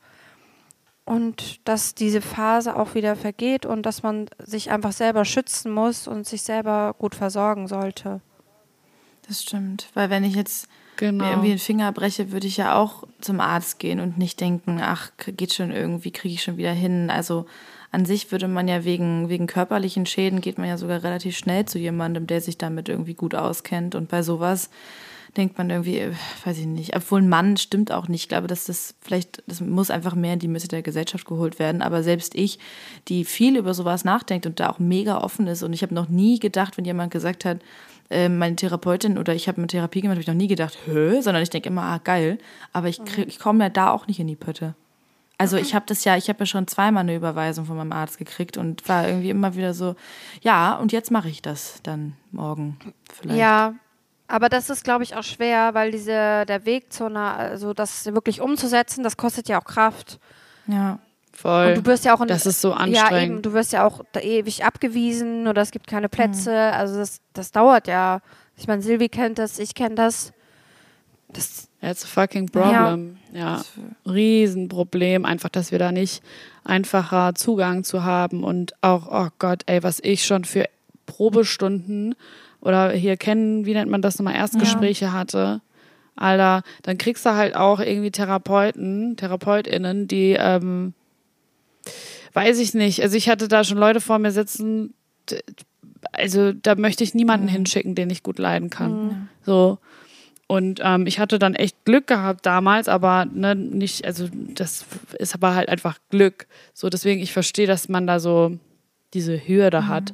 [1.05, 6.07] und dass diese Phase auch wieder vergeht und dass man sich einfach selber schützen muss
[6.07, 8.21] und sich selber gut versorgen sollte.
[9.27, 9.89] Das stimmt.
[9.95, 11.25] Weil wenn ich jetzt Genau.
[11.25, 14.81] mir irgendwie den Finger breche, würde ich ja auch zum Arzt gehen und nicht denken,
[14.83, 17.09] ach, geht schon irgendwie, kriege ich schon wieder hin.
[17.09, 17.47] Also
[17.91, 21.65] an sich würde man ja wegen, wegen körperlichen Schäden geht man ja sogar relativ schnell
[21.65, 23.95] zu jemandem, der sich damit irgendwie gut auskennt.
[23.95, 24.69] Und bei sowas
[25.37, 26.13] denkt man irgendwie, äh,
[26.45, 28.23] weiß ich nicht, obwohl ein Mann stimmt auch nicht.
[28.23, 31.59] Ich glaube, dass das vielleicht, das muss einfach mehr in die Mitte der Gesellschaft geholt
[31.59, 31.83] werden.
[31.83, 32.59] Aber selbst ich,
[33.09, 36.09] die viel über sowas nachdenkt und da auch mega offen ist und ich habe noch
[36.09, 37.59] nie gedacht, wenn jemand gesagt hat,
[38.11, 41.23] äh, meine Therapeutin oder ich habe eine Therapie gemacht, habe ich noch nie gedacht, hö,
[41.23, 42.39] sondern ich denke immer, ah, geil.
[42.73, 44.75] Aber ich, krieg- ich komme ja da auch nicht in die Pötte.
[45.39, 48.19] Also ich habe das ja, ich habe ja schon zweimal eine Überweisung von meinem Arzt
[48.19, 49.95] gekriegt und war irgendwie immer wieder so,
[50.43, 52.77] ja, und jetzt mache ich das dann morgen
[53.15, 53.39] vielleicht.
[53.39, 53.75] Ja,
[54.31, 58.07] aber das ist, glaube ich, auch schwer, weil diese, der Weg zu einer, also das
[58.07, 60.19] wirklich umzusetzen, das kostet ja auch Kraft.
[60.67, 60.99] Ja.
[61.33, 61.69] Voll.
[61.69, 63.33] Und du wirst ja auch in, das ist so Ja, anstrengend.
[63.33, 66.51] eben, du wirst ja auch da ewig abgewiesen oder es gibt keine Plätze.
[66.51, 66.79] Mhm.
[66.79, 68.21] Also das, das dauert ja.
[68.57, 70.33] Ich meine, Silvi kennt das, ich kenne das.
[71.29, 73.17] Das That's a fucking problem.
[73.33, 73.63] Ja,
[74.07, 76.23] Riesenproblem, einfach, dass wir da nicht
[76.65, 80.69] einfacher Zugang zu haben und auch, oh Gott, ey, was ich schon für
[81.07, 82.15] Probestunden
[82.61, 85.61] oder hier kennen, wie nennt man das nochmal, Erstgespräche hatte.
[86.17, 90.93] Alter, dann kriegst du halt auch irgendwie Therapeuten, TherapeutInnen, die, ähm,
[92.35, 94.93] weiß ich nicht, also ich hatte da schon Leute vor mir sitzen,
[96.13, 99.29] also da möchte ich niemanden hinschicken, den ich gut leiden kann.
[99.43, 99.79] So.
[100.47, 104.85] Und ähm, ich hatte dann echt Glück gehabt damals, aber ne, nicht, also das
[105.19, 106.49] ist aber halt einfach Glück.
[106.75, 108.59] So, deswegen, ich verstehe, dass man da so
[109.15, 110.13] diese Hürde hat.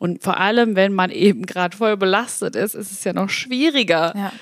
[0.00, 4.12] Und vor allem, wenn man eben gerade voll belastet ist, ist es ja noch schwieriger,
[4.16, 4.32] Ja,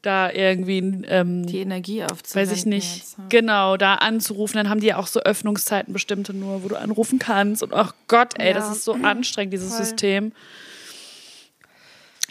[0.00, 2.50] da irgendwie ähm, die Energie aufzuwenden.
[2.52, 3.24] weiß ich nicht, jetzt, ja.
[3.28, 4.56] genau, da anzurufen.
[4.56, 7.64] Dann haben die ja auch so Öffnungszeiten bestimmte nur, wo du anrufen kannst.
[7.64, 8.72] Und ach Gott, ey, das Ja.
[8.72, 9.84] ist so anstrengend, dieses Voll.
[9.84, 10.32] System.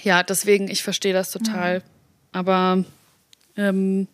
[0.01, 1.81] Ja, deswegen, ich verstehe das total.
[2.31, 2.85] Aber
[3.57, 4.07] ähm,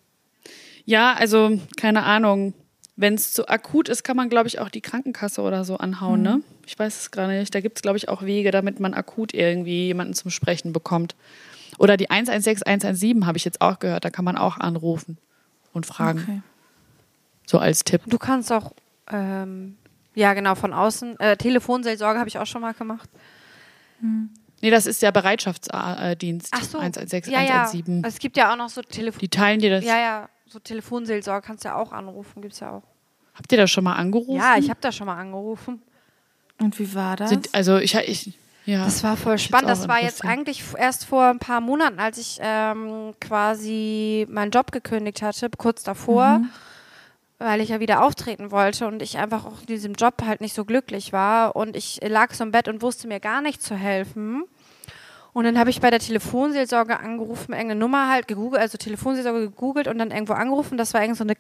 [0.86, 2.54] ja, also keine Ahnung.
[2.96, 6.22] Wenn es zu akut ist, kann man, glaube ich, auch die Krankenkasse oder so anhauen,
[6.22, 6.42] ne?
[6.68, 7.54] Ich weiß es gerade nicht.
[7.56, 11.16] Da gibt es, glaube ich, auch Wege, damit man akut irgendwie jemanden zum Sprechen bekommt.
[11.80, 14.06] Oder die 116, 117 habe ich jetzt auch gehört.
[14.06, 15.18] Da kann man auch anrufen
[15.74, 16.20] und fragen.
[16.22, 16.42] Okay.
[17.48, 18.02] So als Tipp.
[18.06, 18.74] Du kannst auch,
[19.12, 19.76] ähm,
[20.14, 23.10] ja genau, von außen, äh, Telefonseelsorge habe ich auch schon mal gemacht.
[24.62, 26.50] Nee, das ist der Bereitschaftsdienst.
[26.52, 26.78] Ach so.
[26.78, 27.64] 116, ja, ja.
[27.64, 28.04] 117.
[28.06, 29.20] Es gibt ja auch noch so Telefon...
[29.20, 29.84] Die teilen dir das.
[29.84, 32.84] Ja, ja, so Telefonseelsorge kannst du ja auch anrufen, gibt's ja auch.
[33.34, 34.36] Habt ihr das schon mal angerufen?
[34.36, 35.82] Ja, ich habe da schon mal angerufen.
[36.62, 37.32] Und wie war das?
[37.32, 38.86] Sind, also ich, ich ja.
[38.86, 39.70] Das war voll spannend.
[39.70, 44.72] Das war jetzt eigentlich erst vor ein paar Monaten, als ich ähm, quasi meinen Job
[44.72, 46.42] gekündigt hatte, kurz davor,
[47.40, 50.54] weil ich ja wieder auftreten wollte und ich einfach auch in diesem Job halt nicht
[50.54, 51.56] so glücklich war.
[51.56, 54.46] Und ich lag so im Bett und wusste mir gar nicht zu helfen.
[55.34, 59.88] Und dann habe ich bei der Telefonseelsorge angerufen, irgendeine Nummer halt gegoogelt, also Telefonseelsorge gegoogelt
[59.88, 60.78] und dann irgendwo angerufen.
[60.78, 61.36] Das war irgend so eine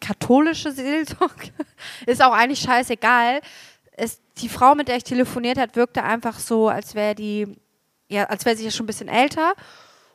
[0.00, 1.50] katholische Seelsorge.
[2.06, 3.40] Ist auch eigentlich scheißegal.
[3.92, 7.56] Es, die Frau, mit der ich telefoniert hat, wirkte einfach so, als wäre die,
[8.08, 9.54] ja, als wäre sie ja schon ein bisschen älter.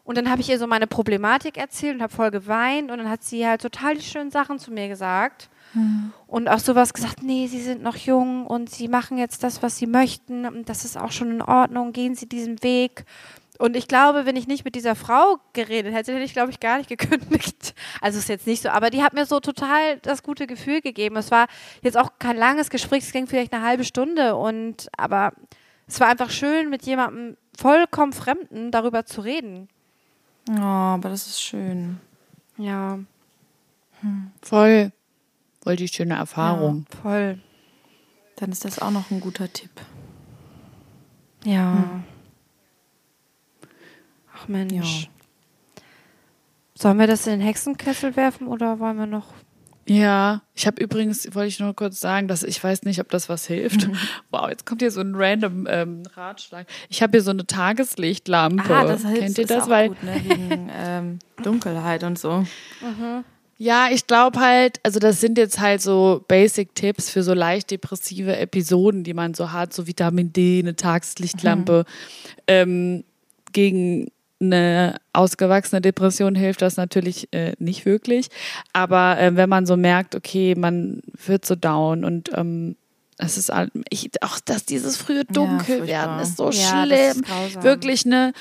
[0.10, 2.90] Und dann habe ich ihr so meine Problematik erzählt und habe voll geweint.
[2.90, 5.50] Und dann hat sie halt total die schönen Sachen zu mir gesagt.
[6.26, 9.78] Und auch sowas gesagt, nee, sie sind noch jung und sie machen jetzt das, was
[9.78, 10.48] sie möchten.
[10.48, 11.94] Und das ist auch schon in Ordnung.
[11.94, 13.06] Gehen sie diesen Weg.
[13.60, 16.60] Und ich glaube, wenn ich nicht mit dieser Frau geredet hätte, hätte ich, glaube ich,
[16.60, 17.76] gar nicht gekündigt.
[18.02, 21.18] Also ist jetzt nicht so, aber die hat mir so total das gute Gefühl gegeben.
[21.18, 21.46] Es war
[21.84, 25.34] jetzt auch kein langes Gespräch, es ging vielleicht eine halbe Stunde und aber
[25.86, 29.70] es war einfach schön, mit jemandem vollkommen Fremden darüber zu reden.
[30.50, 32.00] Oh, aber das ist schön.
[32.58, 33.00] Ja,
[34.42, 34.92] voll,
[35.62, 36.86] voll die schöne Erfahrung.
[37.02, 37.40] voll.
[38.38, 39.72] Dann ist das auch noch ein guter Tipp.
[41.44, 42.02] Ja.
[44.34, 45.04] Ach Mensch.
[45.04, 45.10] Ja.
[46.76, 49.34] Sollen wir das in den Hexenkessel werfen oder wollen wir noch?
[49.90, 53.28] Ja, ich habe übrigens, wollte ich nur kurz sagen, dass ich weiß nicht, ob das
[53.28, 53.90] was hilft.
[54.32, 56.68] Wow, jetzt kommt hier so ein random ähm, Ratschlag.
[56.90, 58.72] Ich habe hier so eine Tageslichtlampe.
[58.72, 59.64] Ah, das hilft, Kennt ihr ist das?
[59.64, 60.22] auch Weil gut, ne?
[60.24, 62.46] Wegen ähm, Dunkelheit und so.
[63.58, 68.38] Ja, ich glaube halt, also das sind jetzt halt so Basic-Tipps für so leicht depressive
[68.38, 71.86] Episoden, die man so hat, so Vitamin D, eine Tageslichtlampe.
[72.46, 73.04] Ähm,
[73.52, 74.12] gegen
[74.42, 78.30] eine ausgewachsene Depression hilft das natürlich äh, nicht wirklich.
[78.74, 82.76] Aber äh, wenn man so merkt, okay, man wird so down und ähm,
[83.18, 83.52] es ist
[83.90, 85.88] ich, auch, dass dieses frühe Dunkel furchtbar.
[85.88, 87.22] werden ist so Ja, schlimm.
[87.24, 87.64] ist.
[87.64, 88.32] Wirklich ne.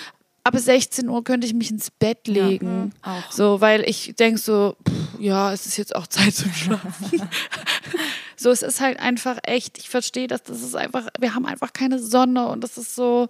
[0.45, 2.93] Ab 16 Uhr könnte ich mich ins Bett legen.
[3.03, 3.31] auch.
[3.33, 7.29] So, weil ich denke so, pff, ja, es ist jetzt auch Zeit zum Schlafen.
[8.37, 11.73] so, es ist halt einfach echt, ich verstehe das, das ist einfach, wir haben einfach
[11.73, 13.29] keine Sonne und das ist so,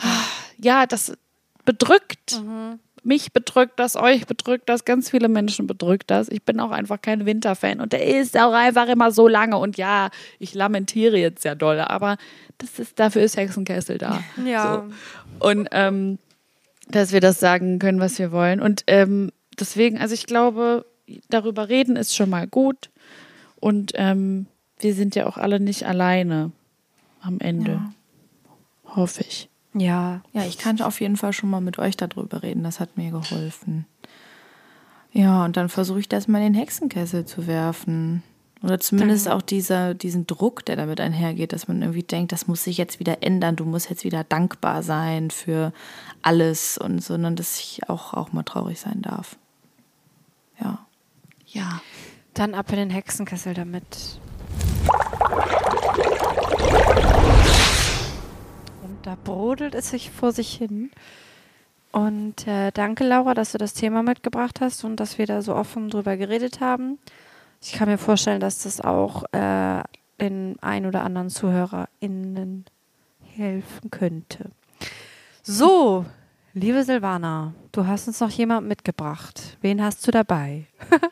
[0.00, 0.24] ah,
[0.58, 1.12] ja, das
[1.68, 2.42] bedrückt.
[3.02, 6.30] mich bedrückt das, euch bedrückt das, ganz viele Menschen bedrückt das.
[6.30, 9.58] Ich bin auch einfach kein Winterfan und der ist auch einfach immer so lange.
[9.58, 10.08] Und ja,
[10.38, 12.16] ich lamentiere jetzt sehr doll, aber
[12.56, 14.22] das ist, dafür ist Hexenkessel da.
[14.46, 14.86] Ja.
[15.40, 15.46] So.
[15.46, 16.18] Und ähm,
[16.88, 18.60] dass wir das sagen können, was wir wollen.
[18.60, 20.86] Und ähm, deswegen, also ich glaube,
[21.28, 22.88] darüber reden ist schon mal gut.
[23.60, 24.46] Und ähm,
[24.80, 26.50] wir sind ja auch alle nicht alleine
[27.20, 27.72] am Ende.
[27.72, 27.92] Ja.
[28.96, 29.50] Hoffe ich.
[29.78, 30.22] Ja.
[30.32, 32.62] Ja, ich kann auf jeden Fall schon mal mit euch darüber reden.
[32.64, 33.86] Das hat mir geholfen.
[35.12, 38.22] Ja, und dann versuche ich das mal in den Hexenkessel zu werfen.
[38.62, 42.64] Oder zumindest auch dieser, diesen Druck, der damit einhergeht, dass man irgendwie denkt, das muss
[42.64, 45.72] sich jetzt wieder ändern, du musst jetzt wieder dankbar sein für
[46.22, 49.36] alles und sondern dass ich auch, auch mal traurig sein darf.
[50.60, 50.86] Ja.
[51.46, 51.80] Ja.
[52.34, 54.18] Dann ab in den Hexenkessel damit.
[58.98, 60.90] Und da brodelt es sich vor sich hin.
[61.92, 65.54] Und äh, danke, Laura, dass du das Thema mitgebracht hast und dass wir da so
[65.54, 66.98] offen drüber geredet haben.
[67.62, 69.84] Ich kann mir vorstellen, dass das auch äh,
[70.20, 72.64] den ein oder anderen ZuhörerInnen
[73.36, 74.50] helfen könnte.
[75.44, 76.04] So,
[76.52, 79.56] liebe Silvana, du hast uns noch jemand mitgebracht.
[79.60, 80.66] Wen hast du dabei?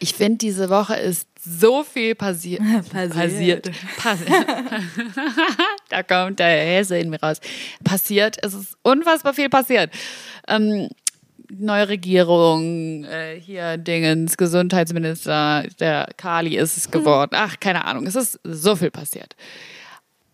[0.00, 2.56] Ich finde, diese Woche ist so viel passi
[2.92, 3.70] passiert.
[3.96, 4.46] Passiert.
[5.88, 7.40] da kommt der Hesse in mir raus.
[7.84, 8.36] Passiert.
[8.42, 9.92] Es ist unfassbar viel passiert.
[10.46, 10.88] Ähm,
[11.50, 17.32] neue Regierung, äh, hier Dingens, Gesundheitsminister, der Kali ist es geworden.
[17.34, 18.06] Ach, keine Ahnung.
[18.06, 19.34] Es ist so viel passiert.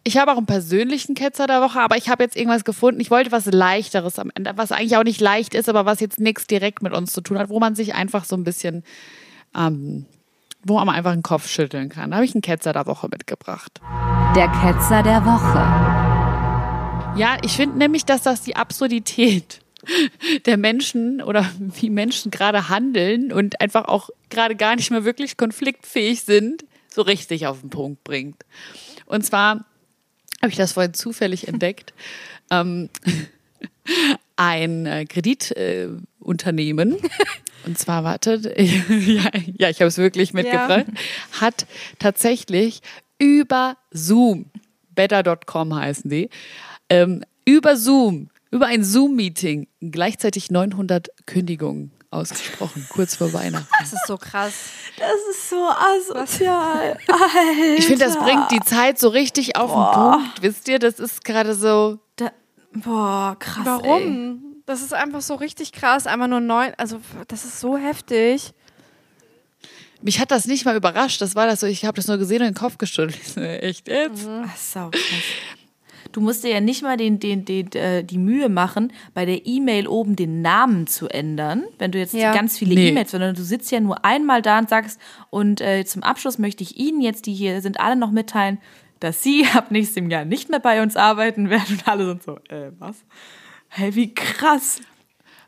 [0.07, 3.01] Ich habe auch einen persönlichen Ketzer der Woche, aber ich habe jetzt irgendwas gefunden.
[3.01, 6.21] Ich wollte was Leichteres am Ende, was eigentlich auch nicht leicht ist, aber was jetzt
[6.21, 8.85] nichts direkt mit uns zu tun hat, wo man sich einfach so ein bisschen
[9.57, 10.05] ähm,
[10.65, 12.11] wo man einfach einen Kopf schütteln kann.
[12.11, 13.81] Da habe ich einen Ketzer der Woche mitgebracht.
[14.35, 17.19] Der Ketzer der Woche.
[17.19, 19.61] Ja, ich finde nämlich, dass das die Absurdität
[20.47, 25.37] der Menschen oder wie Menschen gerade handeln und einfach auch gerade gar nicht mehr wirklich
[25.37, 28.45] konfliktfähig sind, so richtig auf den Punkt bringt.
[29.07, 29.65] Und zwar
[30.41, 31.95] habe ich das vorhin zufällig entdeckt.
[32.51, 32.89] ähm,
[34.37, 35.05] ein äh,
[36.25, 37.09] Kreditunternehmen, äh,
[37.66, 41.41] und zwar, wartet, ja, ja, ich habe es wirklich mitgebracht, ja.
[41.41, 41.66] hat
[41.99, 42.81] tatsächlich
[43.18, 44.47] über Zoom,
[44.95, 46.31] better.com heißen die,
[46.89, 53.66] ähm, über Zoom, über ein Zoom-Meeting gleichzeitig 900 Kündigungen ausgesprochen, kurz vor Weihnachten.
[53.81, 54.70] Das ist so krass.
[54.97, 56.97] Das ist so asozial.
[57.09, 57.77] Alter.
[57.77, 59.91] Ich finde, das bringt die Zeit so richtig auf Boah.
[59.91, 60.43] den Punkt.
[60.43, 61.99] Wisst ihr, das ist gerade so.
[62.14, 62.31] Da,
[62.72, 63.64] boah, krass.
[63.64, 64.01] Warum?
[64.01, 64.54] Ey.
[64.67, 66.07] Das ist einfach so richtig krass.
[66.07, 66.73] Einmal nur neun.
[66.79, 68.53] Also, das ist so heftig.
[70.01, 71.21] Mich hat das nicht mal überrascht.
[71.21, 73.37] Das war das so, ich habe das nur gesehen und den Kopf geschüttelt.
[73.37, 74.27] Echt jetzt?
[74.27, 74.45] Mhm.
[74.47, 75.03] Ach, sau krass.
[76.12, 79.47] Du musst dir ja nicht mal den, den, den, äh, die Mühe machen, bei der
[79.47, 82.33] E-Mail oben den Namen zu ändern, wenn du jetzt ja.
[82.33, 82.91] ganz viele nee.
[82.91, 85.01] E-Mails, sondern du sitzt ja nur einmal da und sagst,
[85.31, 88.59] und äh, zum Abschluss möchte ich Ihnen jetzt, die hier sind, alle noch mitteilen,
[89.01, 91.79] dass Sie ab nächstem Jahr nicht mehr bei uns arbeiten werden.
[91.79, 93.05] Und alle sind so, äh, was?
[93.77, 94.81] Hey, wie krass.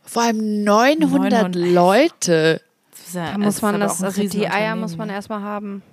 [0.02, 2.60] Vor allem 900, 900 Leute.
[3.14, 5.84] Da muss man das, also die Eier muss man erstmal haben.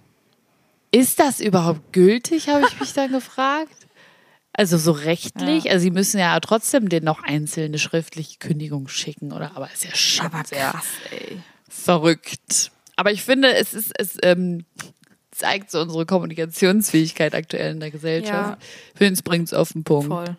[0.91, 3.75] Ist das überhaupt gültig, habe ich mich dann gefragt.
[4.51, 5.73] Also so rechtlich, ja.
[5.73, 9.51] also sie müssen ja trotzdem den noch einzelne schriftliche Kündigung schicken, oder?
[9.55, 11.38] Aber ist ja schon Aber krass, ey.
[11.69, 12.71] verrückt.
[12.95, 14.65] Aber ich finde, es ist, es ähm,
[15.29, 18.59] zeigt so unsere Kommunikationsfähigkeit aktuell in der Gesellschaft.
[18.59, 18.67] Ja.
[18.93, 20.07] Ich finde, es bringt es auf den Punkt.
[20.07, 20.36] Voll.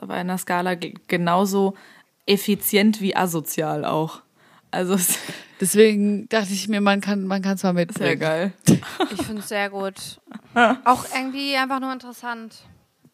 [0.00, 0.74] Das ist aber in der Skala
[1.08, 1.74] genauso
[2.26, 4.22] effizient wie asozial auch.
[4.70, 4.96] Also
[5.60, 8.06] deswegen dachte ich mir, man kann man kann es mal mitbringen.
[8.06, 8.52] Sehr geil.
[8.66, 10.20] Ich finde es sehr gut.
[10.84, 12.54] Auch irgendwie einfach nur interessant.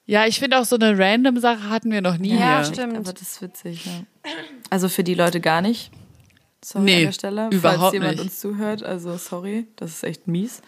[0.08, 2.38] Ja, ich finde auch so eine random Sache hatten wir noch nie.
[2.38, 2.72] Ja, hier.
[2.72, 2.96] stimmt.
[2.96, 3.86] Aber das ist witzig.
[3.86, 4.30] Ja.
[4.70, 5.90] Also für die Leute gar nicht.
[6.64, 8.22] Sorry nee, an der Stelle, überhaupt falls jemand nicht.
[8.22, 8.84] uns zuhört.
[8.84, 10.62] Also sorry, das ist echt mies.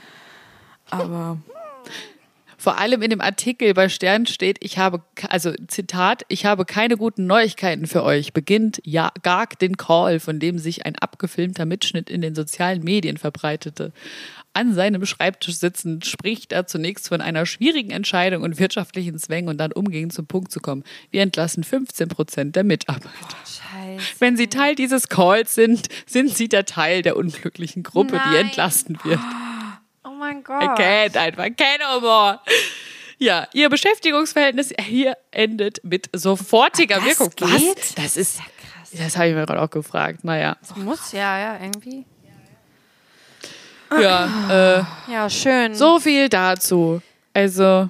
[0.90, 1.38] Aber
[2.58, 6.96] vor allem in dem Artikel bei Stern steht, ich habe, also Zitat, ich habe keine
[6.96, 8.32] guten Neuigkeiten für euch.
[8.32, 13.16] Beginnt ja, Garg den Call, von dem sich ein abgefilmter Mitschnitt in den sozialen Medien
[13.16, 13.92] verbreitete.
[14.54, 19.58] An seinem Schreibtisch sitzend spricht er zunächst von einer schwierigen Entscheidung und wirtschaftlichen Zwängen und
[19.58, 20.82] dann umgehend zum Punkt zu kommen.
[21.12, 23.08] Wir entlassen 15 Prozent der Mitarbeiter.
[23.46, 24.16] Scheiße.
[24.18, 28.30] Wenn sie Teil dieses Calls sind, sind sie der Teil der unglücklichen Gruppe, Nein.
[28.32, 29.20] die entlassen wird.
[29.22, 29.47] Oh
[30.18, 30.62] mein I Gott.
[30.78, 32.40] can't einfach, kein Humor.
[33.18, 37.30] Ja, ihr Beschäftigungsverhältnis hier endet mit sofortiger das Wirkung.
[37.36, 37.76] geht?
[37.78, 37.94] Was?
[37.96, 38.90] Das ist, krass.
[38.96, 40.22] das habe ich mir gerade auch gefragt.
[40.24, 42.04] Naja, Das muss ja, ja, irgendwie.
[44.00, 45.74] ja, äh, Ja, schön.
[45.74, 47.00] so viel dazu.
[47.34, 47.88] Also,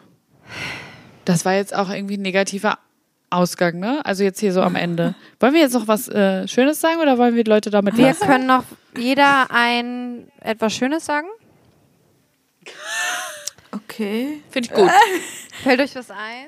[1.25, 2.79] das war jetzt auch irgendwie ein negativer
[3.31, 4.01] Ausgang, ne?
[4.05, 5.15] Also jetzt hier so am Ende.
[5.41, 8.07] Wollen wir jetzt noch was äh, Schönes sagen oder wollen wir die Leute damit Wir
[8.07, 8.27] lassen?
[8.27, 8.65] können noch
[8.97, 11.27] jeder ein etwas Schönes sagen.
[13.99, 14.41] Okay.
[14.51, 14.91] Finde ich gut.
[15.65, 16.47] Fällt euch was ein?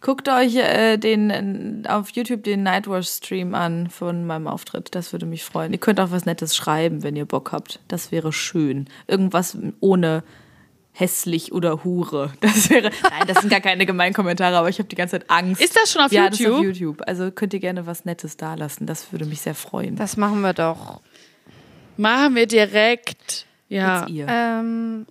[0.00, 1.30] Guckt euch äh, den
[1.84, 4.94] äh, auf YouTube den Nightwatch-Stream an von meinem Auftritt.
[4.94, 5.72] Das würde mich freuen.
[5.72, 7.80] Ihr könnt auch was Nettes schreiben, wenn ihr Bock habt.
[7.88, 8.88] Das wäre schön.
[9.08, 10.22] Irgendwas ohne
[10.92, 12.32] hässlich oder Hure.
[12.40, 12.92] Das wäre.
[13.02, 15.60] Nein, das sind gar keine gemeinen Kommentare, aber ich habe die ganze Zeit Angst.
[15.60, 16.76] Ist das schon auf ja, das ist auf YouTube?
[16.76, 17.02] YouTube.
[17.08, 18.86] Also könnt ihr gerne was Nettes dalassen.
[18.86, 19.96] Das würde mich sehr freuen.
[19.96, 21.00] Das machen wir doch.
[21.96, 23.44] Machen wir direkt.
[23.68, 24.02] Ja.
[24.02, 24.26] Jetzt ihr.
[24.28, 25.06] Ähm,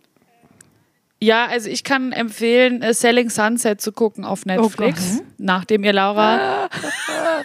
[1.19, 6.65] Ja, also ich kann empfehlen, äh, Selling Sunset zu gucken auf Netflix, nachdem ihr Laura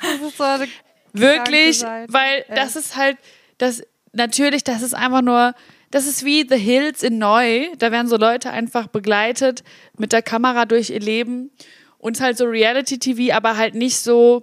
[0.03, 0.45] ist so
[1.15, 3.17] wirklich, weil das ist halt,
[3.59, 5.55] das natürlich, das ist einfach nur,
[5.91, 7.67] das ist wie The Hills in Neu.
[7.79, 9.63] Da werden so Leute einfach begleitet
[9.99, 11.51] mit der Kamera durch ihr Leben
[11.99, 14.43] und halt so Reality-TV, aber halt nicht so,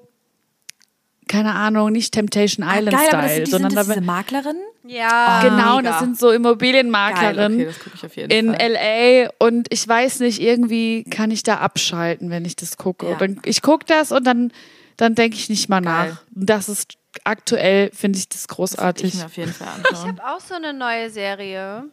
[1.29, 3.93] keine Ahnung, nicht Temptation Island Geil, aber das Style, sind, die, sondern sind da das
[3.93, 4.61] diese Maklerinnen?
[4.83, 5.41] Ja.
[5.43, 5.91] genau, mega.
[5.91, 8.71] das sind so Immobilienmaklerinnen Geil, okay, das gucke ich auf jeden in Fall.
[8.71, 13.07] LA und ich weiß nicht, irgendwie kann ich da abschalten, wenn ich das gucke.
[13.07, 13.15] Ja.
[13.15, 14.51] Dann, ich gucke das und dann,
[14.97, 16.09] dann denke ich nicht mal Geil.
[16.09, 16.23] nach.
[16.35, 19.13] Und Das ist aktuell, finde ich das ich großartig.
[19.13, 21.85] mir auf jeden Fall Ich habe auch so eine neue Serie.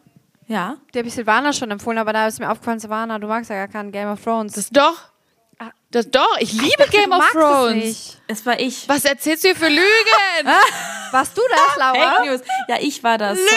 [0.47, 0.77] Ja.
[0.93, 3.57] Die habe ich Silvana schon empfohlen, aber da ist mir aufgefallen, Silvana, du magst ja
[3.57, 4.53] gar keinen Game of Thrones.
[4.53, 5.11] Das doch.
[5.89, 6.37] Das doch.
[6.39, 7.75] Ich liebe Game du of es Thrones.
[7.83, 8.21] nicht.
[8.27, 8.87] Es war ich.
[8.89, 9.81] Was erzählst du hier für Lügen?
[11.11, 12.15] Warst du das, Laura?
[12.17, 12.41] Fake News.
[12.67, 13.37] Ja, ich war das.
[13.37, 13.47] Sorry.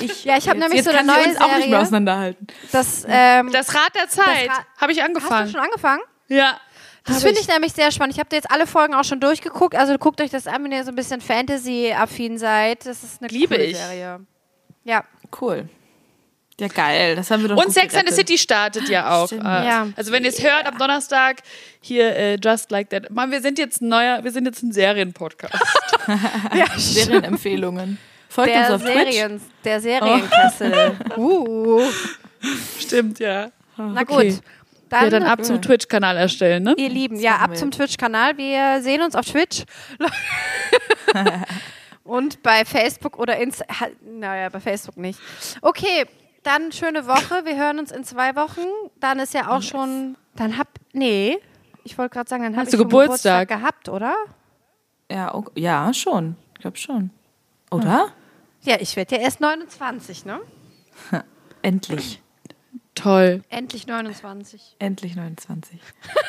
[0.00, 0.12] Lüge!
[0.12, 1.78] Ich, Ja, ich hab jetzt, nämlich jetzt so eine neue uns auch nicht mehr Serie.
[1.80, 2.46] auseinanderhalten.
[2.72, 4.50] Das, ähm, Das Rad der Zeit.
[4.50, 5.50] Ra- Habe ich hast du angefangen.
[5.50, 6.02] schon angefangen?
[6.26, 6.60] Ja.
[7.06, 8.14] Das finde ich nämlich sehr spannend.
[8.14, 9.74] Ich habe jetzt alle Folgen auch schon durchgeguckt.
[9.76, 12.84] Also guckt euch das an, wenn ihr so ein bisschen Fantasy-affin seid.
[12.84, 13.76] Das ist eine Liebe coole ich.
[13.78, 14.20] Serie.
[14.84, 15.04] Ja.
[15.40, 15.68] Cool.
[16.60, 17.14] Ja, geil.
[17.16, 18.28] Das haben wir doch Und gut Sex and the gerettet.
[18.28, 19.26] City startet ja auch.
[19.26, 19.44] Stimmt.
[19.44, 19.86] Äh, Ja.
[19.96, 21.42] Also wenn ihr es hört am Donnerstag,
[21.80, 23.10] hier äh, Just Like That.
[23.10, 25.54] Mann, wir sind jetzt ein neuer, wir sind jetzt ein Serienpodcast.
[26.76, 27.98] Serienempfehlungen.
[28.28, 29.12] Folgt uns Der, auf Twitch.
[29.12, 30.96] Serien, der Serienkessel.
[31.16, 31.82] uh.
[32.78, 33.50] Stimmt, ja.
[33.76, 34.16] Na gut.
[34.18, 34.38] Okay.
[34.88, 36.74] Dann, ja, dann ab zum Twitch-Kanal erstellen, ne?
[36.78, 38.38] ihr Lieben, ja, ab zum Twitch-Kanal.
[38.38, 39.64] Wir sehen uns auf Twitch.
[42.04, 43.66] Und bei Facebook oder Insta.
[44.00, 45.20] Naja, bei Facebook nicht.
[45.60, 46.06] Okay,
[46.48, 47.44] dann schöne Woche.
[47.44, 48.66] Wir hören uns in zwei Wochen.
[49.00, 50.16] Dann ist ja auch schon.
[50.34, 50.68] Dann hab.
[50.92, 51.38] Nee.
[51.84, 53.48] Ich wollte gerade sagen, dann Hast ich du schon Geburtstag?
[53.48, 54.14] gehabt, oder?
[55.10, 56.36] Ja, ok- ja, schon.
[56.54, 57.10] Ich glaube schon.
[57.70, 58.08] Oder?
[58.62, 60.40] Ja, ich werde ja erst 29, ne?
[61.62, 62.20] Endlich.
[62.94, 63.42] Toll.
[63.48, 64.76] Endlich 29.
[64.78, 65.80] Endlich 29.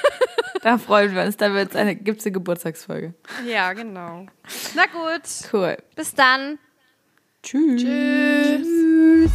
[0.61, 1.35] da freuen wir uns.
[1.37, 3.15] Da wird's eine, gibt's eine Geburtstagsfolge.
[3.45, 4.27] Ja, genau.
[4.75, 5.23] Na gut.
[5.51, 5.77] Cool.
[5.95, 6.59] Bis dann.
[7.49, 7.81] Tschüss.
[7.81, 9.31] Tschüss.